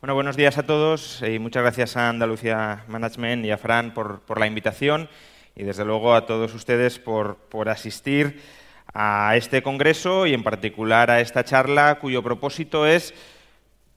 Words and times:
Bueno, 0.00 0.14
buenos 0.14 0.34
días 0.34 0.56
a 0.56 0.62
todos 0.62 1.20
y 1.20 1.38
muchas 1.38 1.62
gracias 1.62 1.94
a 1.94 2.08
Andalucía 2.08 2.84
Management 2.88 3.44
y 3.44 3.50
a 3.50 3.58
Fran 3.58 3.92
por, 3.92 4.22
la 4.38 4.46
invitación 4.46 5.10
y 5.54 5.62
desde 5.62 5.84
luego 5.84 6.14
a 6.14 6.24
todos 6.24 6.54
ustedes 6.54 6.98
por, 6.98 7.36
por, 7.36 7.68
asistir 7.68 8.40
a 8.94 9.36
este 9.36 9.62
congreso 9.62 10.26
y 10.26 10.32
en 10.32 10.42
particular 10.42 11.10
a 11.10 11.20
esta 11.20 11.44
charla 11.44 11.98
cuyo 11.98 12.22
propósito 12.22 12.86
es, 12.86 13.12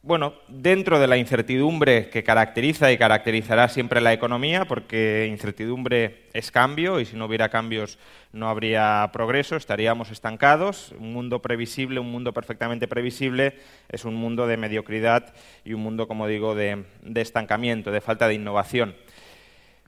bueno, 0.05 0.33
dentro 0.49 0.99
de 0.99 1.07
la 1.07 1.15
incertidumbre 1.15 2.09
que 2.09 2.25
caracteriza 2.25 2.91
y 2.91 2.97
caracterizará 2.97 3.69
siempre 3.69 4.01
la 4.01 4.11
economía, 4.11 4.65
porque 4.65 5.27
incertidumbre 5.29 6.27
es 6.33 6.51
cambio 6.51 6.99
y 6.99 7.05
si 7.05 7.15
no 7.15 7.23
hubiera 7.25 7.47
cambios 7.47 7.97
no 8.33 8.49
habría 8.49 9.09
progreso, 9.13 9.55
estaríamos 9.55 10.11
estancados. 10.11 10.93
Un 10.99 11.13
mundo 11.13 11.41
previsible, 11.41 12.01
un 12.01 12.11
mundo 12.11 12.33
perfectamente 12.33 12.89
previsible, 12.89 13.57
es 13.87 14.03
un 14.03 14.15
mundo 14.15 14.45
de 14.45 14.57
mediocridad 14.57 15.33
y 15.63 15.71
un 15.71 15.81
mundo, 15.81 16.05
como 16.05 16.27
digo, 16.27 16.53
de, 16.53 16.83
estancamiento, 17.15 17.89
de 17.89 18.01
falta 18.01 18.27
de 18.27 18.33
innovación. 18.33 18.97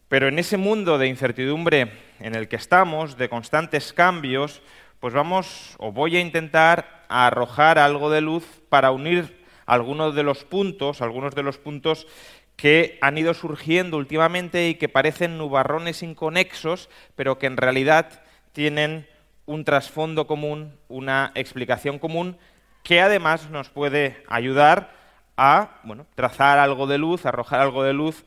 Pero 0.08 0.30
en 0.30 0.40
ese 0.40 0.56
mundo 0.56 0.98
de 0.98 1.08
incertidumbre 1.08 1.92
en 2.22 2.36
el 2.36 2.48
que 2.48 2.56
estamos, 2.56 3.18
de 3.18 3.28
constantes 3.28 3.92
cambios, 3.92 4.62
pues 5.02 5.14
vamos, 5.14 5.76
o 5.78 5.92
voy 5.92 6.16
a 6.16 6.22
intentar 6.22 7.04
arrojar 7.10 7.78
algo 7.78 8.10
de 8.10 8.22
luz 8.22 8.46
para 8.70 8.92
unir 8.92 9.44
algunos 9.66 10.16
de 10.16 10.24
los 10.24 10.44
puntos, 10.44 11.02
algunos 11.02 11.36
de 11.36 11.44
los 11.44 11.58
puntos 11.58 12.08
que 12.56 12.98
han 13.02 13.18
ido 13.18 13.34
surgiendo 13.34 13.98
últimamente 13.98 14.70
y 14.70 14.76
que 14.76 14.90
parecen 14.90 15.38
nubarrones 15.38 16.04
inconexos, 16.04 16.90
pero 17.16 17.38
que 17.38 17.48
en 17.48 17.58
realidad 17.58 18.24
tienen 18.54 19.08
un 19.46 19.66
trasfondo 19.66 20.28
común, 20.28 20.78
una 20.88 21.32
explicación 21.36 22.00
común, 22.00 22.38
que 22.84 23.02
además 23.02 23.50
nos 23.50 23.70
puede 23.70 24.24
ayudar 24.28 24.94
a 25.38 25.82
trazar 26.16 26.60
algo 26.60 26.88
de 26.88 26.98
luz, 26.98 27.26
arrojar 27.26 27.60
algo 27.60 27.84
de 27.84 27.94
luz 27.94 28.24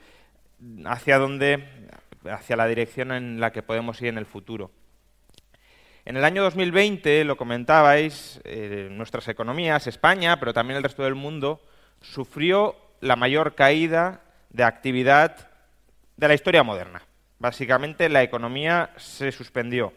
hacia 0.85 1.19
donde, 1.19 1.65
hacia 2.25 2.57
la 2.57 2.67
dirección 2.67 3.13
en 3.13 3.41
la 3.41 3.53
que 3.53 3.63
podemos 3.63 4.01
ir 4.03 4.09
en 4.09 4.19
el 4.19 4.27
futuro. 4.27 4.71
En 6.09 6.17
el 6.17 6.25
año 6.25 6.43
2020, 6.43 7.23
lo 7.25 7.37
comentabais, 7.37 8.41
eh, 8.45 8.89
nuestras 8.91 9.29
economías, 9.29 9.87
España, 9.87 10.41
pero 10.41 10.55
también 10.55 10.79
el 10.79 10.83
resto 10.83 11.03
del 11.03 11.15
mundo, 11.15 11.61
sufrió 12.01 12.77
la 13.03 13.15
mayor 13.15 13.55
caída 13.55 14.23
de 14.49 14.65
actividad 14.65 15.51
de 16.17 16.29
la 16.29 16.33
historia 16.33 16.63
moderna. 16.63 17.03
Básicamente, 17.39 18.09
la 18.09 18.23
economía 18.23 18.89
se 18.97 19.33
suspendió, 19.33 19.93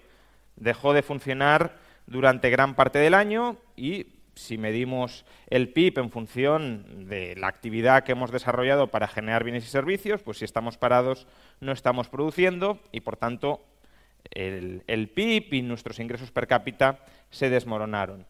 dejó 0.57 0.91
de 0.91 1.01
funcionar 1.01 1.77
durante 2.07 2.49
gran 2.49 2.75
parte 2.75 2.99
del 2.99 3.13
año 3.13 3.55
y 3.77 4.07
si 4.35 4.57
medimos 4.57 5.23
el 5.47 5.69
PIB 5.69 5.99
en 5.99 6.11
función 6.11 7.07
de 7.07 7.37
la 7.37 7.47
actividad 7.47 8.03
que 8.03 8.11
hemos 8.11 8.31
desarrollado 8.31 8.87
para 8.87 9.07
generar 9.07 9.45
bienes 9.45 9.63
y 9.63 9.69
servicios, 9.69 10.21
pues 10.23 10.39
si 10.39 10.43
estamos 10.43 10.77
parados 10.77 11.25
no 11.61 11.71
estamos 11.71 12.09
produciendo 12.09 12.79
y 12.91 12.99
por 12.99 13.15
tanto 13.15 13.61
el, 14.29 15.09
PIB 15.13 15.53
y 15.53 15.61
nuestros 15.61 15.99
ingresos 15.99 16.31
per 16.31 16.47
cápita 16.47 16.99
se 17.29 17.49
desmoronaron. 17.49 18.25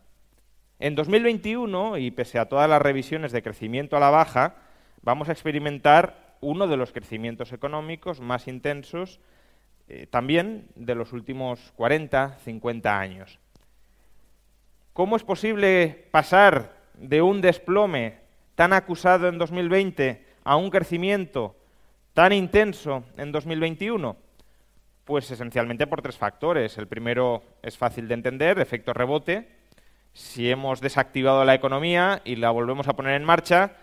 En 0.80 0.96
2021, 0.96 1.98
y 1.98 2.12
pese 2.12 2.40
a 2.40 2.48
todas 2.48 2.70
las 2.70 2.82
revisiones 2.82 3.32
de 3.32 3.44
crecimiento 3.44 3.98
a 3.98 4.00
la 4.00 4.10
baja, 4.10 4.56
vamos 5.02 5.30
a 5.30 5.32
experimentar 5.32 6.38
uno 6.42 6.68
de 6.68 6.78
los 6.78 6.92
crecimientos 6.92 7.54
económicos 7.54 8.20
más 8.20 8.48
intensos 8.48 9.20
eh, 9.88 10.08
también 10.08 10.70
de 10.76 10.96
los 10.96 11.14
últimos 11.14 11.74
40, 11.76 12.38
50 12.44 13.00
años. 13.00 13.40
¿Cómo 14.94 15.16
es 15.16 15.24
posible 15.24 16.08
pasar 16.12 16.78
de 16.96 17.22
un 17.22 17.42
desplome 17.42 18.20
tan 18.56 18.74
acusado 18.74 19.28
en 19.28 19.38
2020 19.38 20.26
a 20.44 20.56
un 20.56 20.70
crecimiento 20.70 21.56
tan 22.14 22.34
intenso 22.34 23.04
en 23.18 23.32
2021? 23.32 24.16
Pues 25.12 25.30
esencialmente 25.30 25.88
por 25.88 26.02
tres 26.02 26.18
factores. 26.18 26.78
El 26.78 26.88
primero 26.88 27.44
es 27.64 27.78
fácil 27.78 28.08
de 28.08 28.14
entender, 28.14 28.58
efecto 28.60 28.94
rebote. 28.94 29.46
Si 30.14 30.50
hemos 30.50 30.80
desactivado 30.80 31.44
la 31.44 31.54
economía 31.54 32.22
y 32.24 32.38
la 32.38 32.50
volvemos 32.50 32.88
a 32.88 32.94
poner 32.94 33.16
en 33.16 33.26
marcha, 33.26 33.74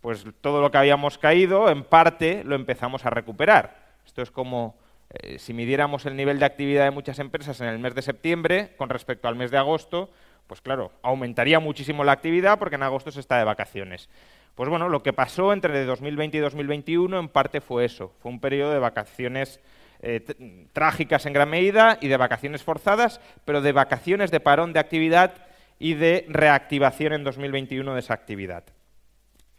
pues 0.00 0.24
todo 0.40 0.60
lo 0.60 0.70
que 0.70 0.78
habíamos 0.78 1.18
caído, 1.18 1.70
en 1.70 1.82
parte, 1.82 2.44
lo 2.44 2.54
empezamos 2.54 3.04
a 3.04 3.10
recuperar. 3.10 3.96
Esto 4.06 4.22
es 4.22 4.30
como 4.30 4.76
eh, 5.10 5.40
si 5.40 5.52
midiéramos 5.52 6.06
el 6.06 6.14
nivel 6.14 6.38
de 6.38 6.44
actividad 6.44 6.84
de 6.84 6.92
muchas 6.92 7.18
empresas 7.18 7.60
en 7.60 7.66
el 7.66 7.80
mes 7.80 7.96
de 7.96 8.02
septiembre 8.02 8.76
con 8.76 8.88
respecto 8.88 9.26
al 9.26 9.34
mes 9.34 9.50
de 9.50 9.58
agosto, 9.58 10.12
pues 10.46 10.60
claro, 10.60 10.92
aumentaría 11.02 11.58
muchísimo 11.58 12.04
la 12.04 12.12
actividad 12.12 12.60
porque 12.60 12.76
en 12.76 12.84
agosto 12.84 13.10
se 13.10 13.18
está 13.18 13.38
de 13.38 13.44
vacaciones. 13.44 14.08
Pues 14.54 14.70
bueno, 14.70 14.88
lo 14.88 15.02
que 15.02 15.12
pasó 15.12 15.52
entre 15.52 15.84
2020 15.84 16.36
y 16.36 16.40
2021 16.40 17.18
en 17.18 17.28
parte 17.28 17.60
fue 17.60 17.84
eso, 17.84 18.12
fue 18.20 18.30
un 18.30 18.38
periodo 18.38 18.70
de 18.70 18.78
vacaciones 18.78 19.60
eh, 20.08 20.68
trágicas 20.72 21.26
en 21.26 21.32
gran 21.32 21.50
medida 21.50 21.98
y 22.00 22.06
de 22.06 22.16
vacaciones 22.16 22.62
forzadas, 22.62 23.20
pero 23.44 23.60
de 23.60 23.72
vacaciones 23.72 24.30
de 24.30 24.38
parón 24.38 24.72
de 24.72 24.78
actividad 24.78 25.34
y 25.80 25.94
de 25.94 26.26
reactivación 26.28 27.12
en 27.12 27.24
2021 27.24 27.92
de 27.92 27.98
esa 27.98 28.14
actividad. 28.14 28.62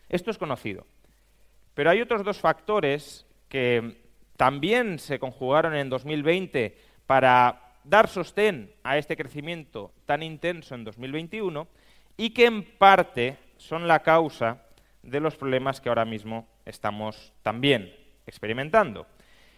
Esto 0.08 0.32
es 0.32 0.38
conocido. 0.38 0.88
Pero 1.74 1.90
hay 1.90 2.00
otros 2.00 2.24
dos 2.24 2.40
factores 2.40 3.26
que 3.50 3.98
también 4.38 5.00
se 5.00 5.20
conjugaron 5.20 5.76
en 5.76 5.90
2020 5.90 6.78
para 7.06 7.74
dar 7.84 8.08
sostén 8.08 8.72
a 8.84 8.98
este 8.98 9.18
crecimiento 9.18 9.92
tan 10.06 10.24
intenso 10.24 10.76
en 10.76 10.86
2021 10.86 11.68
y 12.16 12.30
que 12.30 12.46
en 12.46 12.64
parte 12.64 13.36
son 13.58 13.86
la 13.86 14.00
causa 14.00 14.64
de 15.04 15.20
los 15.20 15.36
problemas 15.36 15.82
que 15.82 15.90
ahora 15.90 16.06
mismo 16.06 16.48
estamos 16.64 17.34
también 17.44 17.94
experimentando. 18.26 19.08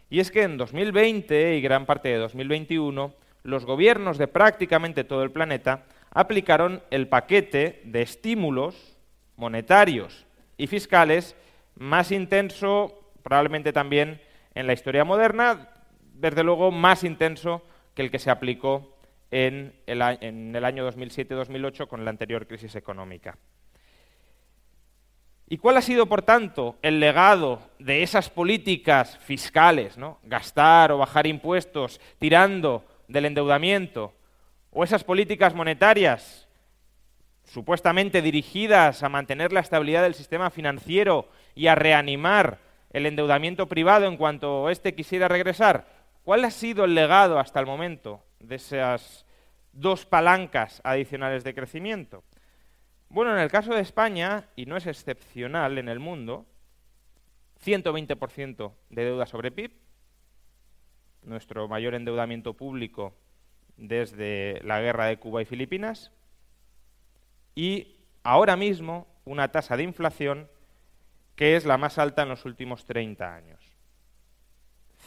Y 0.10 0.20
es 0.20 0.32
que 0.32 0.44
en 0.44 0.58
2020 0.58 1.56
y 1.58 1.62
gran 1.62 1.86
parte 1.86 2.10
de 2.10 2.18
2021 2.18 3.14
los 3.44 3.66
gobiernos 3.66 4.18
de 4.18 4.28
prácticamente 4.28 5.04
todo 5.04 5.24
el 5.24 5.32
planeta 5.32 5.86
aplicaron 6.12 6.82
el 6.90 7.08
paquete 7.08 7.82
de 7.86 8.02
estímulos 8.02 8.98
monetarios 9.36 10.26
y 10.58 10.68
fiscales 10.68 11.36
más 11.76 12.12
intenso 12.12 13.12
probablemente 13.24 13.72
también 13.72 14.22
en 14.56 14.68
la 14.68 14.74
historia 14.74 15.04
moderna, 15.04 15.70
desde 16.14 16.44
luego 16.44 16.72
más 16.72 17.04
intenso 17.04 17.64
que 17.94 18.02
el 18.02 18.12
que 18.12 18.20
se 18.20 18.32
aplicó 18.32 18.98
en 19.32 19.74
el, 19.86 20.02
año 20.02 20.90
2007-2008 20.90 21.88
con 21.88 22.04
la 22.04 22.10
anterior 22.10 22.48
crisis 22.48 22.76
económica. 22.76 23.38
¿Y 25.52 25.58
cuál 25.58 25.78
ha 25.78 25.82
sido, 25.82 26.06
por 26.06 26.22
tanto, 26.22 26.78
el 26.84 27.00
legado 27.00 27.60
de 27.80 28.04
esas 28.04 28.30
políticas 28.30 29.18
fiscales, 29.18 29.96
gastar 30.24 30.92
o 30.92 31.00
bajar 31.00 31.26
impuestos 31.26 32.00
tirando 32.20 32.86
del 33.08 33.26
endeudamiento, 33.26 34.14
o 34.70 34.84
esas 34.84 35.04
políticas 35.04 35.56
monetarias 35.56 36.48
supuestamente 37.46 38.22
dirigidas 38.22 39.02
a 39.02 39.10
mantener 39.10 39.52
la 39.52 39.62
estabilidad 39.62 40.04
del 40.04 40.14
sistema 40.14 40.52
financiero 40.52 41.28
y 41.56 41.66
a 41.66 41.74
reanimar 41.74 42.60
el 42.92 43.08
endeudamiento 43.08 43.68
privado 43.68 44.06
en 44.06 44.18
cuanto 44.18 44.70
éste 44.70 44.94
quisiera 44.94 45.28
regresar? 45.28 45.88
¿Cuál 46.24 46.46
ha 46.46 46.52
sido 46.52 46.86
el 46.86 46.94
legado 46.94 47.40
hasta 47.40 47.60
el 47.60 47.66
momento 47.66 48.24
de 48.40 48.56
esas 48.58 49.26
dos 49.74 50.06
palancas 50.06 50.80
adicionales 50.84 51.44
de 51.44 51.56
crecimiento? 51.56 52.24
Bueno, 53.10 53.34
en 53.34 53.40
el 53.40 53.50
caso 53.50 53.74
de 53.74 53.82
España, 53.82 54.46
y 54.56 54.68
no 54.68 54.78
es 54.78 54.86
excepcional 54.86 55.80
en 55.80 55.90
el 55.90 56.00
mundo, 56.00 56.46
120% 57.66 58.72
de 58.92 59.04
deuda 59.04 59.26
sobre 59.26 59.52
PIB, 59.52 59.72
nuestro 61.24 61.68
mayor 61.68 61.96
endeudamiento 61.96 62.54
público 62.54 63.16
desde 63.78 64.62
la 64.64 64.80
guerra 64.80 65.06
de 65.06 65.18
Cuba 65.18 65.42
y 65.42 65.46
Filipinas, 65.46 66.12
y 67.56 67.98
ahora 68.24 68.56
mismo 68.56 69.08
una 69.26 69.52
tasa 69.52 69.76
de 69.76 69.84
inflación 69.84 70.48
que 71.36 71.56
es 71.56 71.66
la 71.66 71.78
más 71.78 71.98
alta 71.98 72.22
en 72.22 72.30
los 72.30 72.46
últimos 72.46 72.86
30 72.86 73.34
años. 73.34 73.60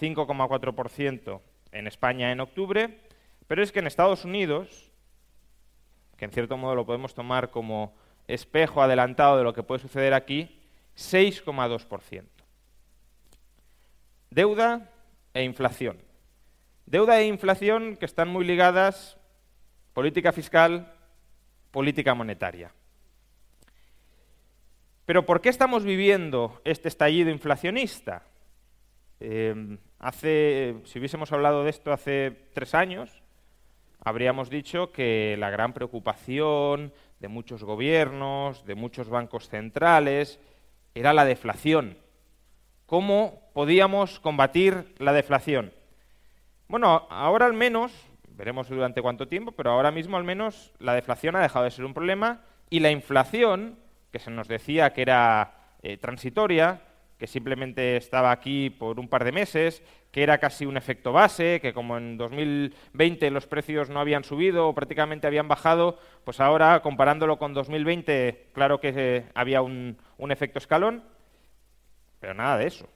5,4% 0.00 1.40
en 1.70 1.86
España 1.86 2.32
en 2.32 2.40
octubre, 2.40 2.98
pero 3.46 3.62
es 3.62 3.70
que 3.70 3.78
en 3.78 3.86
Estados 3.86 4.24
Unidos 4.24 4.91
que 6.22 6.26
en 6.26 6.30
cierto 6.30 6.56
modo 6.56 6.76
lo 6.76 6.86
podemos 6.86 7.14
tomar 7.14 7.50
como 7.50 7.96
espejo 8.28 8.80
adelantado 8.80 9.38
de 9.38 9.42
lo 9.42 9.52
que 9.52 9.64
puede 9.64 9.82
suceder 9.82 10.14
aquí, 10.14 10.56
6,2%. 10.96 12.22
Deuda 14.30 14.88
e 15.34 15.42
inflación. 15.42 15.98
Deuda 16.86 17.18
e 17.18 17.26
inflación 17.26 17.96
que 17.96 18.06
están 18.06 18.28
muy 18.28 18.44
ligadas, 18.44 19.18
política 19.94 20.30
fiscal, 20.30 20.94
política 21.72 22.14
monetaria. 22.14 22.72
Pero 25.04 25.26
¿por 25.26 25.40
qué 25.40 25.48
estamos 25.48 25.82
viviendo 25.82 26.62
este 26.64 26.86
estallido 26.86 27.30
inflacionista? 27.30 28.22
Eh, 29.18 29.76
hace, 29.98 30.76
si 30.84 31.00
hubiésemos 31.00 31.32
hablado 31.32 31.64
de 31.64 31.70
esto 31.70 31.92
hace 31.92 32.30
tres 32.54 32.76
años, 32.76 33.21
habríamos 34.04 34.50
dicho 34.50 34.92
que 34.92 35.36
la 35.38 35.50
gran 35.50 35.72
preocupación 35.72 36.92
de 37.20 37.28
muchos 37.28 37.64
gobiernos, 37.64 38.64
de 38.66 38.74
muchos 38.74 39.08
bancos 39.08 39.48
centrales, 39.48 40.40
era 40.94 41.12
la 41.12 41.24
deflación. 41.24 41.96
¿Cómo 42.86 43.50
podíamos 43.54 44.20
combatir 44.20 44.94
la 44.98 45.12
deflación? 45.12 45.72
Bueno, 46.68 47.06
ahora 47.10 47.46
al 47.46 47.54
menos, 47.54 47.92
veremos 48.28 48.68
durante 48.68 49.02
cuánto 49.02 49.28
tiempo, 49.28 49.52
pero 49.52 49.70
ahora 49.70 49.90
mismo 49.90 50.16
al 50.16 50.24
menos 50.24 50.72
la 50.78 50.94
deflación 50.94 51.36
ha 51.36 51.40
dejado 51.40 51.64
de 51.64 51.70
ser 51.70 51.84
un 51.84 51.94
problema 51.94 52.42
y 52.70 52.80
la 52.80 52.90
inflación, 52.90 53.78
que 54.10 54.18
se 54.18 54.30
nos 54.30 54.48
decía 54.48 54.92
que 54.92 55.02
era 55.02 55.76
eh, 55.82 55.96
transitoria, 55.96 56.80
que 57.22 57.28
simplemente 57.28 57.96
estaba 57.96 58.32
aquí 58.32 58.68
por 58.68 58.98
un 58.98 59.06
par 59.06 59.22
de 59.22 59.30
meses, 59.30 59.80
que 60.10 60.24
era 60.24 60.38
casi 60.38 60.66
un 60.66 60.76
efecto 60.76 61.12
base, 61.12 61.60
que 61.60 61.72
como 61.72 61.96
en 61.96 62.16
2020 62.16 63.30
los 63.30 63.46
precios 63.46 63.90
no 63.90 64.00
habían 64.00 64.24
subido 64.24 64.66
o 64.66 64.74
prácticamente 64.74 65.28
habían 65.28 65.46
bajado, 65.46 66.00
pues 66.24 66.40
ahora 66.40 66.82
comparándolo 66.82 67.38
con 67.38 67.54
2020, 67.54 68.48
claro 68.52 68.80
que 68.80 68.92
eh, 68.96 69.24
había 69.34 69.62
un, 69.62 69.98
un 70.18 70.32
efecto 70.32 70.58
escalón, 70.58 71.04
pero 72.18 72.34
nada 72.34 72.58
de 72.58 72.66
eso. 72.66 72.88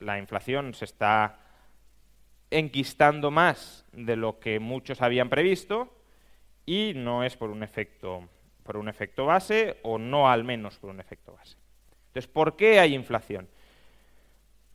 La 0.00 0.18
inflación 0.18 0.74
se 0.74 0.84
está 0.84 1.38
enquistando 2.50 3.30
más 3.30 3.86
de 3.92 4.16
lo 4.16 4.38
que 4.38 4.60
muchos 4.60 5.00
habían 5.00 5.30
previsto 5.30 5.96
y 6.66 6.92
no 6.94 7.24
es 7.24 7.38
por 7.38 7.48
un 7.48 7.62
efecto 7.62 8.28
por 8.64 8.76
un 8.76 8.90
efecto 8.90 9.24
base 9.24 9.78
o 9.82 9.96
no 9.96 10.30
al 10.30 10.44
menos 10.44 10.78
por 10.78 10.90
un 10.90 11.00
efecto 11.00 11.32
base. 11.32 11.59
Entonces, 12.10 12.26
¿por 12.26 12.56
qué 12.56 12.80
hay 12.80 12.94
inflación? 12.94 13.48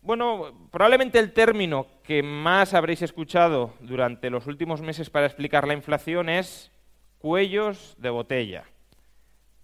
Bueno, 0.01 0.69
probablemente 0.71 1.19
el 1.19 1.33
término 1.33 1.87
que 2.03 2.23
más 2.23 2.73
habréis 2.73 3.01
escuchado 3.01 3.73
durante 3.81 4.29
los 4.29 4.47
últimos 4.47 4.79
meses 4.81 5.09
para 5.09 5.25
explicar 5.25 5.67
la 5.67 5.73
inflación 5.73 6.29
es 6.29 6.71
cuellos 7.17 7.95
de 7.97 8.09
botella. 8.09 8.63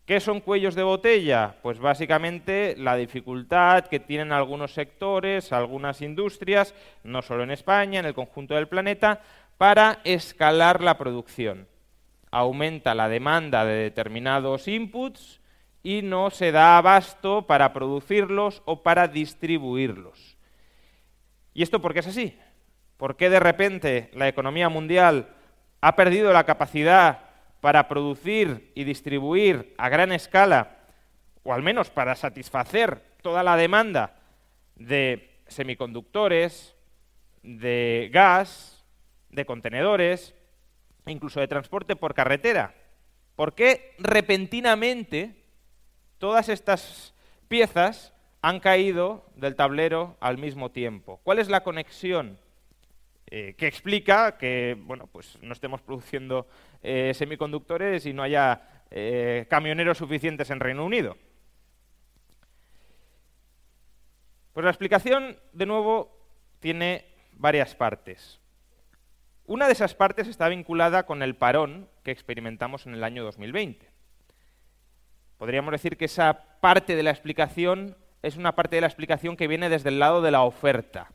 ¿Qué 0.06 0.20
son 0.20 0.42
cuellos 0.42 0.76
de 0.76 0.84
botella? 0.84 1.56
Pues 1.62 1.80
básicamente 1.80 2.76
la 2.78 2.98
dificultad 2.98 3.86
que 3.86 4.02
tienen 4.02 4.34
algunos 4.34 4.74
sectores, 4.74 5.54
algunas 5.54 6.02
industrias, 6.02 6.76
no 7.04 7.22
solo 7.22 7.44
en 7.44 7.52
España, 7.52 8.02
en 8.02 8.08
el 8.08 8.14
conjunto 8.14 8.56
del 8.56 8.68
planeta, 8.68 9.22
para 9.58 10.02
escalar 10.04 10.82
la 10.82 10.98
producción. 10.98 11.68
Aumenta 12.32 12.96
la 12.96 13.08
demanda 13.08 13.64
de 13.64 13.76
determinados 13.76 14.68
inputs 14.68 15.41
y 15.84 16.02
no 16.02 16.30
se 16.30 16.52
da 16.52 16.78
abasto 16.78 17.48
para 17.48 17.74
producirlos 17.74 18.62
o 18.66 18.84
para 18.84 19.08
distribuirlos. 19.08 20.38
¿Y 21.54 21.64
esto 21.64 21.82
por 21.82 21.94
qué 21.94 22.00
es 22.00 22.08
así? 22.08 22.38
¿Por 22.98 23.18
qué 23.18 23.30
de 23.30 23.40
repente 23.40 24.12
la 24.14 24.28
economía 24.28 24.70
mundial 24.70 25.36
ha 25.82 25.96
perdido 25.96 26.32
la 26.32 26.46
capacidad 26.46 27.32
para 27.60 27.88
producir 27.88 28.72
y 28.76 28.84
distribuir 28.84 29.74
a 29.78 29.90
gran 29.90 30.12
escala, 30.12 30.78
o 31.44 31.54
al 31.54 31.64
menos 31.64 31.90
para 31.90 32.16
satisfacer 32.16 33.02
toda 33.22 33.44
la 33.44 33.58
demanda 33.58 34.20
de 34.76 35.42
semiconductores, 35.48 36.76
de 37.44 38.10
gas, 38.14 38.86
de 39.30 39.46
contenedores, 39.46 40.36
incluso 41.08 41.40
de 41.40 41.48
transporte 41.48 41.96
por 41.96 42.14
carretera? 42.14 42.76
¿Por 43.36 43.56
qué 43.56 43.96
repentinamente 43.98 45.41
todas 46.22 46.50
estas 46.50 47.16
piezas 47.48 48.14
han 48.44 48.60
caído 48.60 49.26
del 49.36 49.56
tablero 49.56 50.18
al 50.20 50.38
mismo 50.38 50.70
tiempo. 50.70 51.20
¿Cuál 51.24 51.40
es 51.40 51.50
la 51.50 51.64
conexión 51.64 52.38
eh, 53.26 53.56
que 53.58 53.66
explica 53.66 54.38
que 54.38 54.78
bueno, 54.80 55.08
pues 55.08 55.40
no 55.42 55.52
estemos 55.52 55.82
produciendo 55.82 56.46
eh, 56.84 57.14
semiconductores 57.16 58.06
y 58.06 58.14
no 58.14 58.22
haya 58.22 58.62
eh, 58.92 59.48
camioneros 59.50 59.98
suficientes 59.98 60.52
en 60.52 60.60
Reino 60.60 60.86
Unido? 60.86 61.18
Pues 64.54 64.64
la 64.64 64.70
explicación, 64.70 65.40
de 65.54 65.66
nuevo, 65.66 66.16
tiene 66.60 67.06
varias 67.34 67.74
partes. 67.74 68.40
Una 69.48 69.66
de 69.66 69.74
esas 69.74 69.96
partes 69.96 70.28
está 70.28 70.50
vinculada 70.50 71.08
con 71.08 71.24
el 71.24 71.36
parón 71.36 71.90
que 72.04 72.12
experimentamos 72.12 72.86
en 72.86 72.94
el 72.94 73.04
año 73.04 73.24
2020. 73.24 73.91
Podríamos 75.42 75.72
decir 75.72 75.98
que 75.98 76.06
esa 76.06 76.60
parte 76.62 76.96
de 76.96 77.02
la 77.02 77.10
explicación 77.10 77.98
es 78.22 78.38
una 78.38 78.54
parte 78.54 78.76
de 78.76 78.82
la 78.82 78.86
explicación 78.86 79.36
que 79.36 79.48
viene 79.48 79.70
desde 79.70 79.90
el 79.90 79.98
lado 79.98 80.22
de 80.22 80.30
la 80.30 80.44
oferta. 80.44 81.10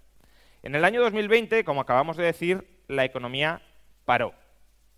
En 0.65 0.75
el 0.75 0.85
año 0.85 1.01
2020, 1.01 1.63
como 1.63 1.81
acabamos 1.81 2.17
de 2.17 2.25
decir, 2.25 2.83
la 2.89 3.05
economía 3.05 3.63
paró, 4.05 4.35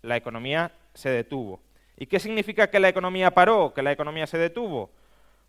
la 0.01 0.17
economía 0.17 0.71
se 0.95 1.11
detuvo. 1.11 1.61
¿Y 1.95 2.07
qué 2.07 2.19
significa 2.19 2.71
que 2.71 2.79
la 2.79 2.89
economía 2.89 3.29
paró, 3.29 3.71
que 3.71 3.83
la 3.83 3.91
economía 3.91 4.25
se 4.25 4.39
detuvo? 4.39 4.89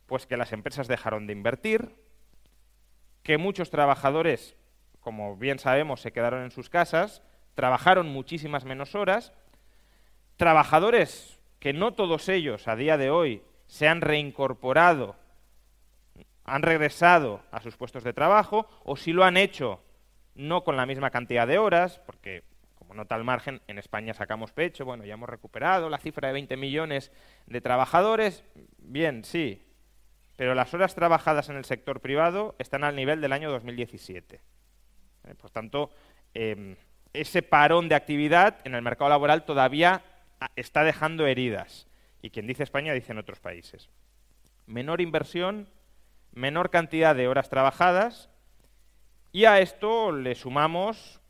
Pues 0.04 0.26
que 0.26 0.36
las 0.36 0.52
empresas 0.52 0.86
dejaron 0.86 1.26
de 1.26 1.32
invertir, 1.32 1.94
que 3.22 3.38
muchos 3.38 3.70
trabajadores, 3.70 4.56
como 5.00 5.38
bien 5.38 5.58
sabemos, 5.58 6.02
se 6.02 6.12
quedaron 6.12 6.42
en 6.42 6.50
sus 6.50 6.68
casas, 6.68 7.22
trabajaron 7.54 8.10
muchísimas 8.10 8.66
menos 8.66 8.94
horas, 8.94 9.32
trabajadores 10.36 11.40
que 11.60 11.72
no 11.72 11.94
todos 11.94 12.28
ellos 12.28 12.68
a 12.68 12.76
día 12.76 12.98
de 12.98 13.08
hoy 13.08 13.42
se 13.70 13.86
han 13.86 14.00
reincorporado, 14.00 15.14
han 16.44 16.62
regresado 16.62 17.40
a 17.52 17.60
sus 17.62 17.76
puestos 17.76 18.02
de 18.02 18.12
trabajo, 18.12 18.68
o 18.82 18.96
si 18.96 19.12
lo 19.12 19.22
han 19.22 19.36
hecho 19.36 19.80
no 20.34 20.64
con 20.64 20.76
la 20.76 20.86
misma 20.86 21.10
cantidad 21.10 21.46
de 21.46 21.58
horas, 21.58 22.00
porque 22.04 22.42
como 22.74 22.94
nota 22.94 23.14
al 23.14 23.22
margen, 23.22 23.62
en 23.68 23.78
España 23.78 24.12
sacamos 24.12 24.50
pecho, 24.50 24.84
bueno, 24.84 25.04
ya 25.04 25.14
hemos 25.14 25.28
recuperado 25.28 25.88
la 25.88 25.98
cifra 25.98 26.26
de 26.26 26.34
20 26.34 26.56
millones 26.56 27.12
de 27.46 27.60
trabajadores, 27.60 28.42
bien, 28.78 29.22
sí, 29.22 29.64
pero 30.34 30.56
las 30.56 30.74
horas 30.74 30.96
trabajadas 30.96 31.48
en 31.48 31.56
el 31.56 31.64
sector 31.64 32.00
privado 32.00 32.56
están 32.58 32.82
al 32.82 32.96
nivel 32.96 33.20
del 33.20 33.32
año 33.32 33.52
2017. 33.52 34.40
Eh, 35.28 35.34
por 35.36 35.50
tanto, 35.50 35.90
em, 36.34 36.74
ese 37.12 37.42
parón 37.42 37.88
de 37.88 37.94
actividad 37.94 38.58
en 38.64 38.74
el 38.74 38.82
mercado 38.82 39.10
laboral 39.10 39.44
todavía 39.44 40.02
ah, 40.40 40.50
está 40.56 40.82
dejando 40.82 41.28
heridas. 41.28 41.86
Y 42.22 42.30
quien 42.30 42.46
dice 42.46 42.62
España 42.62 42.92
dice 42.92 43.12
en 43.12 43.18
otros 43.18 43.40
países. 43.40 43.88
Menor 44.66 45.00
inversión, 45.00 45.68
menor 46.32 46.70
cantidad 46.70 47.14
de 47.14 47.28
horas 47.28 47.48
trabajadas 47.48 48.30
y 49.32 49.44
a 49.44 49.60
esto 49.60 50.12
le 50.12 50.34
sumamos, 50.34 51.20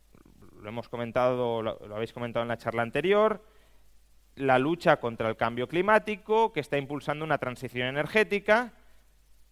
lo 0.60 0.68
hemos 0.68 0.88
comentado, 0.88 1.62
lo, 1.62 1.78
habéis 1.94 2.12
comentado 2.12 2.42
en 2.42 2.48
la 2.48 2.56
charla 2.56 2.82
anterior, 2.82 3.44
la 4.36 4.58
lucha 4.58 4.98
contra 4.98 5.28
el 5.28 5.36
cambio 5.36 5.68
climático 5.68 6.52
que 6.52 6.60
está 6.60 6.78
impulsando 6.78 7.24
una 7.24 7.38
transición 7.38 7.88
energética 7.88 8.72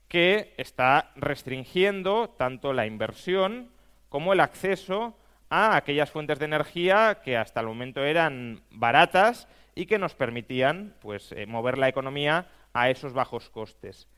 que 0.08 0.54
está 0.56 1.12
restringiendo 1.16 2.30
tanto 2.30 2.72
la 2.72 2.86
inversión 2.86 3.70
como 4.08 4.32
el 4.32 4.40
acceso 4.40 5.18
a 5.50 5.76
aquellas 5.76 6.10
fuentes 6.10 6.38
de 6.38 6.46
energía 6.46 7.20
que 7.22 7.36
hasta 7.36 7.60
el 7.60 7.66
momento 7.66 8.02
eran 8.02 8.62
baratas 8.70 9.46
y 9.78 9.86
que 9.86 10.00
nos 10.00 10.16
permitían 10.16 10.96
pues, 10.98 11.30
eh, 11.30 11.46
mover 11.46 11.78
la 11.78 11.88
economía 11.88 12.48
a 12.72 12.90
esos 12.90 13.12
bajos 13.12 13.48
costes. 13.48 14.08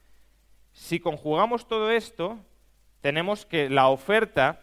Si 0.72 1.00
conjugamos 1.00 1.68
todo 1.68 1.90
esto, 1.90 2.38
tenemos 3.02 3.44
que 3.44 3.68
la 3.68 3.88
oferta 3.88 4.58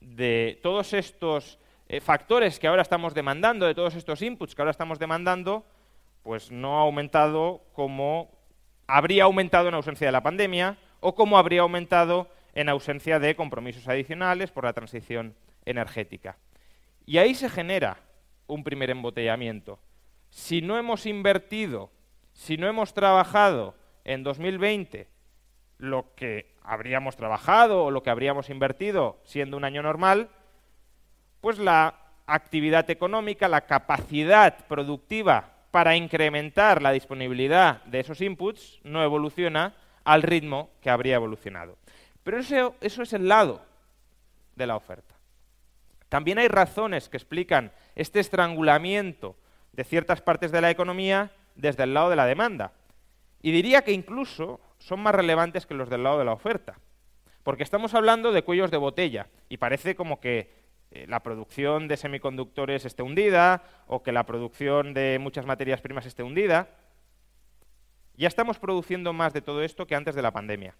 de 0.00 0.58
todos 0.62 0.94
estos 0.94 1.58
eh, 1.88 2.00
factores 2.00 2.58
que 2.58 2.68
ahora 2.68 2.80
estamos 2.80 3.12
demandando, 3.12 3.66
de 3.66 3.74
todos 3.74 3.94
estos 3.96 4.22
inputs 4.22 4.54
que 4.54 4.62
ahora 4.62 4.70
estamos 4.70 4.98
demandando, 4.98 5.66
pues 6.22 6.50
no 6.50 6.78
ha 6.78 6.84
aumentado 6.84 7.60
como 7.74 8.30
habría 8.86 9.24
aumentado 9.24 9.68
en 9.68 9.74
ausencia 9.74 10.06
de 10.06 10.12
la 10.12 10.22
pandemia 10.22 10.78
o 11.00 11.14
como 11.14 11.36
habría 11.36 11.60
aumentado 11.60 12.28
en 12.54 12.70
ausencia 12.70 13.18
de 13.18 13.36
compromisos 13.36 13.86
adicionales 13.88 14.50
por 14.50 14.64
la 14.64 14.72
transición 14.72 15.34
energética. 15.66 16.38
Y 17.04 17.18
ahí 17.18 17.34
se 17.34 17.50
genera 17.50 17.98
un 18.46 18.64
primer 18.64 18.88
embotellamiento. 18.88 19.78
Si 20.30 20.62
no 20.62 20.78
hemos 20.78 21.06
invertido, 21.06 21.90
si 22.32 22.56
no 22.56 22.66
hemos 22.68 22.94
trabajado 22.94 23.74
en 24.04 24.22
2020 24.22 25.08
lo 25.78 26.14
que 26.14 26.54
habríamos 26.62 27.16
trabajado 27.16 27.84
o 27.84 27.90
lo 27.90 28.02
que 28.02 28.10
habríamos 28.10 28.48
invertido 28.50 29.18
siendo 29.24 29.56
un 29.56 29.64
año 29.64 29.82
normal, 29.82 30.30
pues 31.40 31.58
la 31.58 31.94
actividad 32.26 32.88
económica, 32.90 33.48
la 33.48 33.62
capacidad 33.62 34.66
productiva 34.66 35.52
para 35.70 35.96
incrementar 35.96 36.82
la 36.82 36.92
disponibilidad 36.92 37.82
de 37.84 38.00
esos 38.00 38.20
inputs 38.20 38.80
no 38.84 39.02
evoluciona 39.02 39.74
al 40.04 40.22
ritmo 40.22 40.70
que 40.80 40.90
habría 40.90 41.16
evolucionado. 41.16 41.76
Pero 42.22 42.38
eso, 42.38 42.74
eso 42.80 43.02
es 43.02 43.12
el 43.12 43.28
lado 43.28 43.64
de 44.56 44.66
la 44.66 44.76
oferta. 44.76 45.14
También 46.08 46.38
hay 46.38 46.48
razones 46.48 47.08
que 47.08 47.16
explican 47.16 47.72
este 47.94 48.20
estrangulamiento 48.20 49.36
de 49.72 49.84
ciertas 49.84 50.20
partes 50.20 50.52
de 50.52 50.60
la 50.60 50.70
economía 50.70 51.30
desde 51.54 51.84
el 51.84 51.94
lado 51.94 52.10
de 52.10 52.16
la 52.16 52.26
demanda. 52.26 52.72
Y 53.42 53.52
diría 53.52 53.82
que 53.82 53.92
incluso 53.92 54.60
son 54.78 55.00
más 55.00 55.14
relevantes 55.14 55.66
que 55.66 55.74
los 55.74 55.88
del 55.88 56.02
lado 56.02 56.18
de 56.18 56.24
la 56.24 56.32
oferta. 56.32 56.78
Porque 57.42 57.62
estamos 57.62 57.94
hablando 57.94 58.32
de 58.32 58.42
cuellos 58.42 58.70
de 58.70 58.76
botella 58.76 59.28
y 59.48 59.56
parece 59.56 59.94
como 59.94 60.20
que 60.20 60.50
eh, 60.90 61.06
la 61.08 61.22
producción 61.22 61.88
de 61.88 61.96
semiconductores 61.96 62.84
esté 62.84 63.02
hundida 63.02 63.62
o 63.86 64.02
que 64.02 64.12
la 64.12 64.26
producción 64.26 64.92
de 64.92 65.18
muchas 65.20 65.46
materias 65.46 65.80
primas 65.80 66.06
esté 66.06 66.22
hundida. 66.22 66.68
Ya 68.16 68.28
estamos 68.28 68.58
produciendo 68.58 69.12
más 69.12 69.32
de 69.32 69.40
todo 69.40 69.62
esto 69.62 69.86
que 69.86 69.94
antes 69.94 70.14
de 70.14 70.22
la 70.22 70.32
pandemia. 70.32 70.74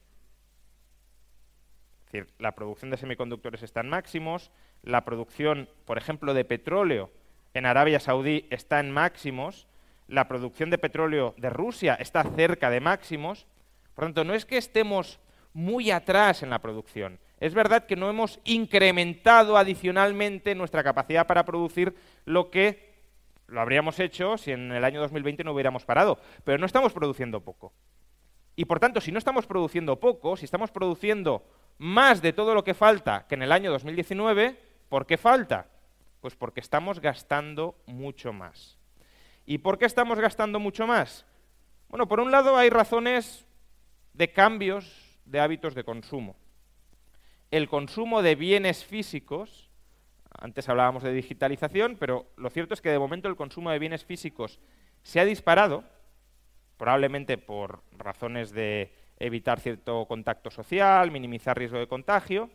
Es 2.07 2.13
decir, 2.13 2.35
la 2.39 2.55
producción 2.55 2.91
de 2.91 2.97
semiconductores 2.97 3.63
está 3.63 3.81
en 3.81 3.89
máximos, 3.89 4.51
la 4.83 5.05
producción, 5.05 5.69
por 5.85 5.97
ejemplo, 5.97 6.35
de 6.35 6.45
petróleo 6.45 7.11
en 7.55 7.67
Arabia 7.67 8.01
Saudí 8.01 8.47
está 8.51 8.81
en 8.81 8.91
máximos, 8.91 9.67
la 10.11 10.29
producción 10.29 10.71
de 10.71 10.79
petróleo 10.79 11.35
de 11.37 11.51
Rusia 11.51 11.95
está 11.95 12.25
cerca 12.25 12.71
de 12.71 12.81
máximos. 12.81 13.47
Por 13.95 14.05
tanto, 14.05 14.25
no 14.25 14.35
es 14.35 14.45
que 14.45 14.59
estemos 14.59 15.21
muy 15.53 15.91
atrás 15.91 16.43
en 16.43 16.51
la 16.51 16.61
producción. 16.61 17.19
Es 17.39 17.55
verdad 17.55 17.87
que 17.87 17.97
no 17.97 18.11
hemos 18.11 18.41
incrementado 18.45 19.57
adicionalmente 19.57 20.55
nuestra 20.55 20.85
capacidad 20.85 21.27
para 21.27 21.45
producir 21.45 21.95
lo 22.25 22.51
que 22.51 22.91
lo 23.47 23.61
habríamos 23.61 23.99
hecho 23.99 24.37
si 24.37 24.53
en 24.53 24.71
el 24.73 24.85
año 24.85 25.01
2020 25.01 25.43
no 25.43 25.53
hubiéramos 25.53 25.85
parado, 25.85 26.19
pero 26.45 26.59
no 26.59 26.67
estamos 26.67 26.93
produciendo 26.93 27.41
poco. 27.41 27.73
Y 28.57 28.67
por 28.67 28.79
tanto, 28.79 29.01
si 29.01 29.11
no 29.11 29.19
estamos 29.19 29.47
produciendo 29.47 29.99
poco, 29.99 30.37
si 30.37 30.45
estamos 30.45 30.71
produciendo 30.71 31.45
más 31.79 32.21
de 32.21 32.33
todo 32.33 32.55
lo 32.55 32.63
que 32.63 32.75
falta 32.75 33.27
que 33.29 33.37
en 33.37 33.43
el 33.43 33.53
año 33.53 33.71
2019, 33.71 34.61
¿por 34.89 35.07
qué 35.07 35.17
falta? 35.17 35.67
Pues 36.21 36.37
porque 36.37 36.61
estamos 36.61 37.01
gastando 37.01 37.77
mucho 37.87 38.33
más. 38.33 38.79
¿Y 39.47 39.59
por 39.59 39.79
qué 39.79 39.87
estamos 39.87 40.21
gastando 40.21 40.61
mucho 40.61 40.87
más? 40.87 41.25
Bueno, 41.89 42.07
por 42.07 42.21
un 42.21 42.31
lado 42.31 42.57
hay 42.57 42.71
razones 42.71 43.47
de 44.13 44.31
cambios 44.31 45.19
de 45.25 45.41
hábitos 45.41 45.75
de 45.75 45.85
consumo. 45.85 46.37
El 47.51 47.69
consumo 47.69 48.23
de 48.23 48.35
bienes 48.35 48.85
físicos, 48.85 49.71
antes 50.39 50.69
hablábamos 50.69 51.03
de 51.03 51.13
digitalización, 51.13 51.97
pero 51.99 52.31
lo 52.37 52.51
cierto 52.51 52.75
es 52.75 52.81
que 52.81 52.91
de 52.91 52.99
momento 52.99 53.29
el 53.29 53.37
consumo 53.37 53.71
de 53.71 53.79
bienes 53.79 54.05
físicos 54.05 54.61
se 55.03 55.21
ha 55.21 55.25
disparado, 55.25 55.85
probablemente 56.77 57.39
por 57.39 57.83
razones 57.99 58.53
de 58.53 58.95
evitar 59.19 59.59
cierto 59.61 60.07
contacto 60.07 60.51
social, 60.51 61.11
minimizar 61.11 61.59
riesgo 61.59 61.79
de 61.79 61.89
contagio, 61.89 62.51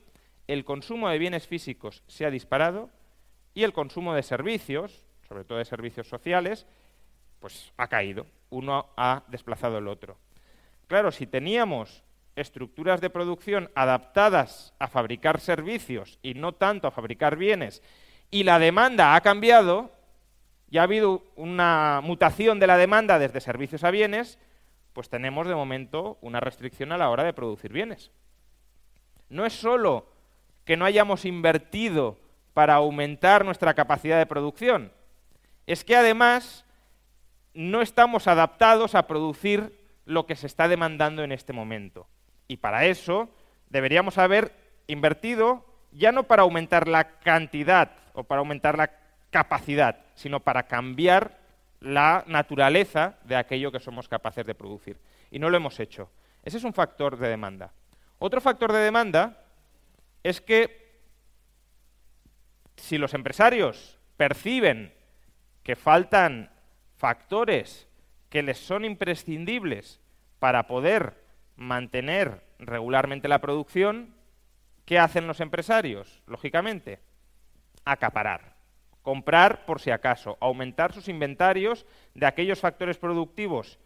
el 0.47 0.63
consumo 0.63 1.09
de 1.09 1.17
bienes 1.17 1.47
físicos 1.47 2.03
se 2.07 2.25
ha 2.25 2.31
disparado 2.31 2.89
y 3.55 3.63
el 3.63 3.73
consumo 3.73 4.13
de 4.13 4.21
servicios, 4.21 5.05
sobre 5.27 5.45
todo 5.45 5.57
de 5.57 5.65
servicios 5.65 6.07
sociales, 6.07 6.67
pues 7.39 7.71
ha 7.77 7.87
caído. 7.87 8.27
Uno 8.49 8.89
ha 8.97 9.23
desplazado 9.29 9.77
el 9.77 9.87
otro. 9.87 10.17
Claro, 10.87 11.11
si 11.11 11.25
teníamos 11.25 12.03
estructuras 12.35 12.99
de 12.99 13.09
producción 13.09 13.71
adaptadas 13.73 14.73
a 14.77 14.87
fabricar 14.87 15.39
servicios 15.39 16.19
y 16.21 16.33
no 16.33 16.51
tanto 16.51 16.87
a 16.87 16.91
fabricar 16.91 17.37
bienes, 17.37 17.81
y 18.29 18.43
la 18.43 18.59
demanda 18.59 19.15
ha 19.15 19.21
cambiado, 19.21 19.89
y 20.69 20.77
ha 20.77 20.83
habido 20.83 21.23
una 21.37 22.01
mutación 22.03 22.59
de 22.59 22.67
la 22.67 22.77
demanda 22.77 23.19
desde 23.19 23.39
servicios 23.39 23.85
a 23.85 23.91
bienes, 23.91 24.37
pues 24.91 25.09
tenemos 25.09 25.47
de 25.47 25.55
momento 25.55 26.17
una 26.21 26.41
restricción 26.41 26.91
a 26.91 26.97
la 26.97 27.09
hora 27.09 27.23
de 27.23 27.33
producir 27.33 27.71
bienes. 27.71 28.11
No 29.29 29.45
es 29.45 29.53
solo 29.53 30.07
que 30.65 30.75
no 30.75 30.83
hayamos 30.83 31.23
invertido 31.23 32.17
para 32.55 32.75
aumentar 32.75 33.43
nuestra 33.43 33.73
capacidad 33.73 34.17
de 34.17 34.25
producción, 34.25 34.93
es 35.67 35.83
que 35.83 35.97
además 35.97 36.63
no 37.53 37.81
estamos 37.81 38.27
adaptados 38.27 38.95
a 38.95 39.07
producir 39.07 39.77
lo 40.05 40.25
que 40.25 40.37
se 40.37 40.47
está 40.47 40.69
demandando 40.69 41.21
en 41.21 41.33
este 41.33 41.51
momento. 41.51 42.07
Y 42.47 42.57
para 42.57 42.85
eso 42.85 43.29
deberíamos 43.69 44.17
haber 44.17 44.53
invertido 44.87 45.65
ya 45.91 46.13
no 46.13 46.23
para 46.23 46.43
aumentar 46.43 46.87
la 46.87 47.19
cantidad 47.19 47.91
o 48.13 48.23
para 48.23 48.39
aumentar 48.39 48.77
la 48.77 48.89
capacidad, 49.31 49.97
sino 50.15 50.39
para 50.39 50.63
cambiar 50.63 51.37
la 51.81 52.23
naturaleza 52.25 53.17
de 53.25 53.35
aquello 53.35 53.69
que 53.69 53.81
somos 53.81 54.07
capaces 54.07 54.45
de 54.45 54.55
producir. 54.55 54.97
Y 55.29 55.39
no 55.39 55.49
lo 55.49 55.57
hemos 55.57 55.77
hecho. 55.81 56.09
Ese 56.41 56.55
es 56.55 56.63
un 56.63 56.73
factor 56.73 57.17
de 57.17 57.27
demanda. 57.27 57.73
Otro 58.17 58.39
factor 58.39 58.71
de 58.71 58.79
demanda 58.79 59.43
es 60.23 60.39
que 60.39 60.84
si 62.77 62.97
los 62.97 63.13
empresarios 63.13 63.99
perciben 64.17 64.93
que 65.63 65.75
faltan 65.75 66.51
factores 66.97 67.87
que 68.29 68.43
les 68.43 68.57
son 68.57 68.85
imprescindibles 68.85 69.99
para 70.39 70.67
poder 70.67 71.23
mantener 71.55 72.43
regularmente 72.59 73.27
la 73.27 73.39
producción, 73.39 74.13
¿qué 74.85 74.99
hacen 74.99 75.27
los 75.27 75.39
empresarios? 75.39 76.21
Lógicamente, 76.27 76.99
acaparar 77.85 78.55
comprar 79.05 79.65
por 79.65 79.79
si 79.79 79.91
acaso, 79.91 80.35
aumentar 80.41 80.91
sus 80.91 81.07
inventarios 81.09 81.85
de 82.15 82.25
aquellos 82.25 82.59
factores 82.59 82.97
productivos 82.97 83.77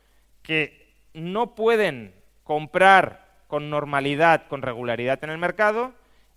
que 0.41 0.95
no 1.13 1.55
pueden 1.55 2.15
comprar 2.45 3.27
con 3.47 3.69
normalidad, 3.69 4.47
con 4.47 4.61
regularidad 4.61 5.21
en 5.21 5.31
el 5.31 5.37
mercado, 5.37 5.93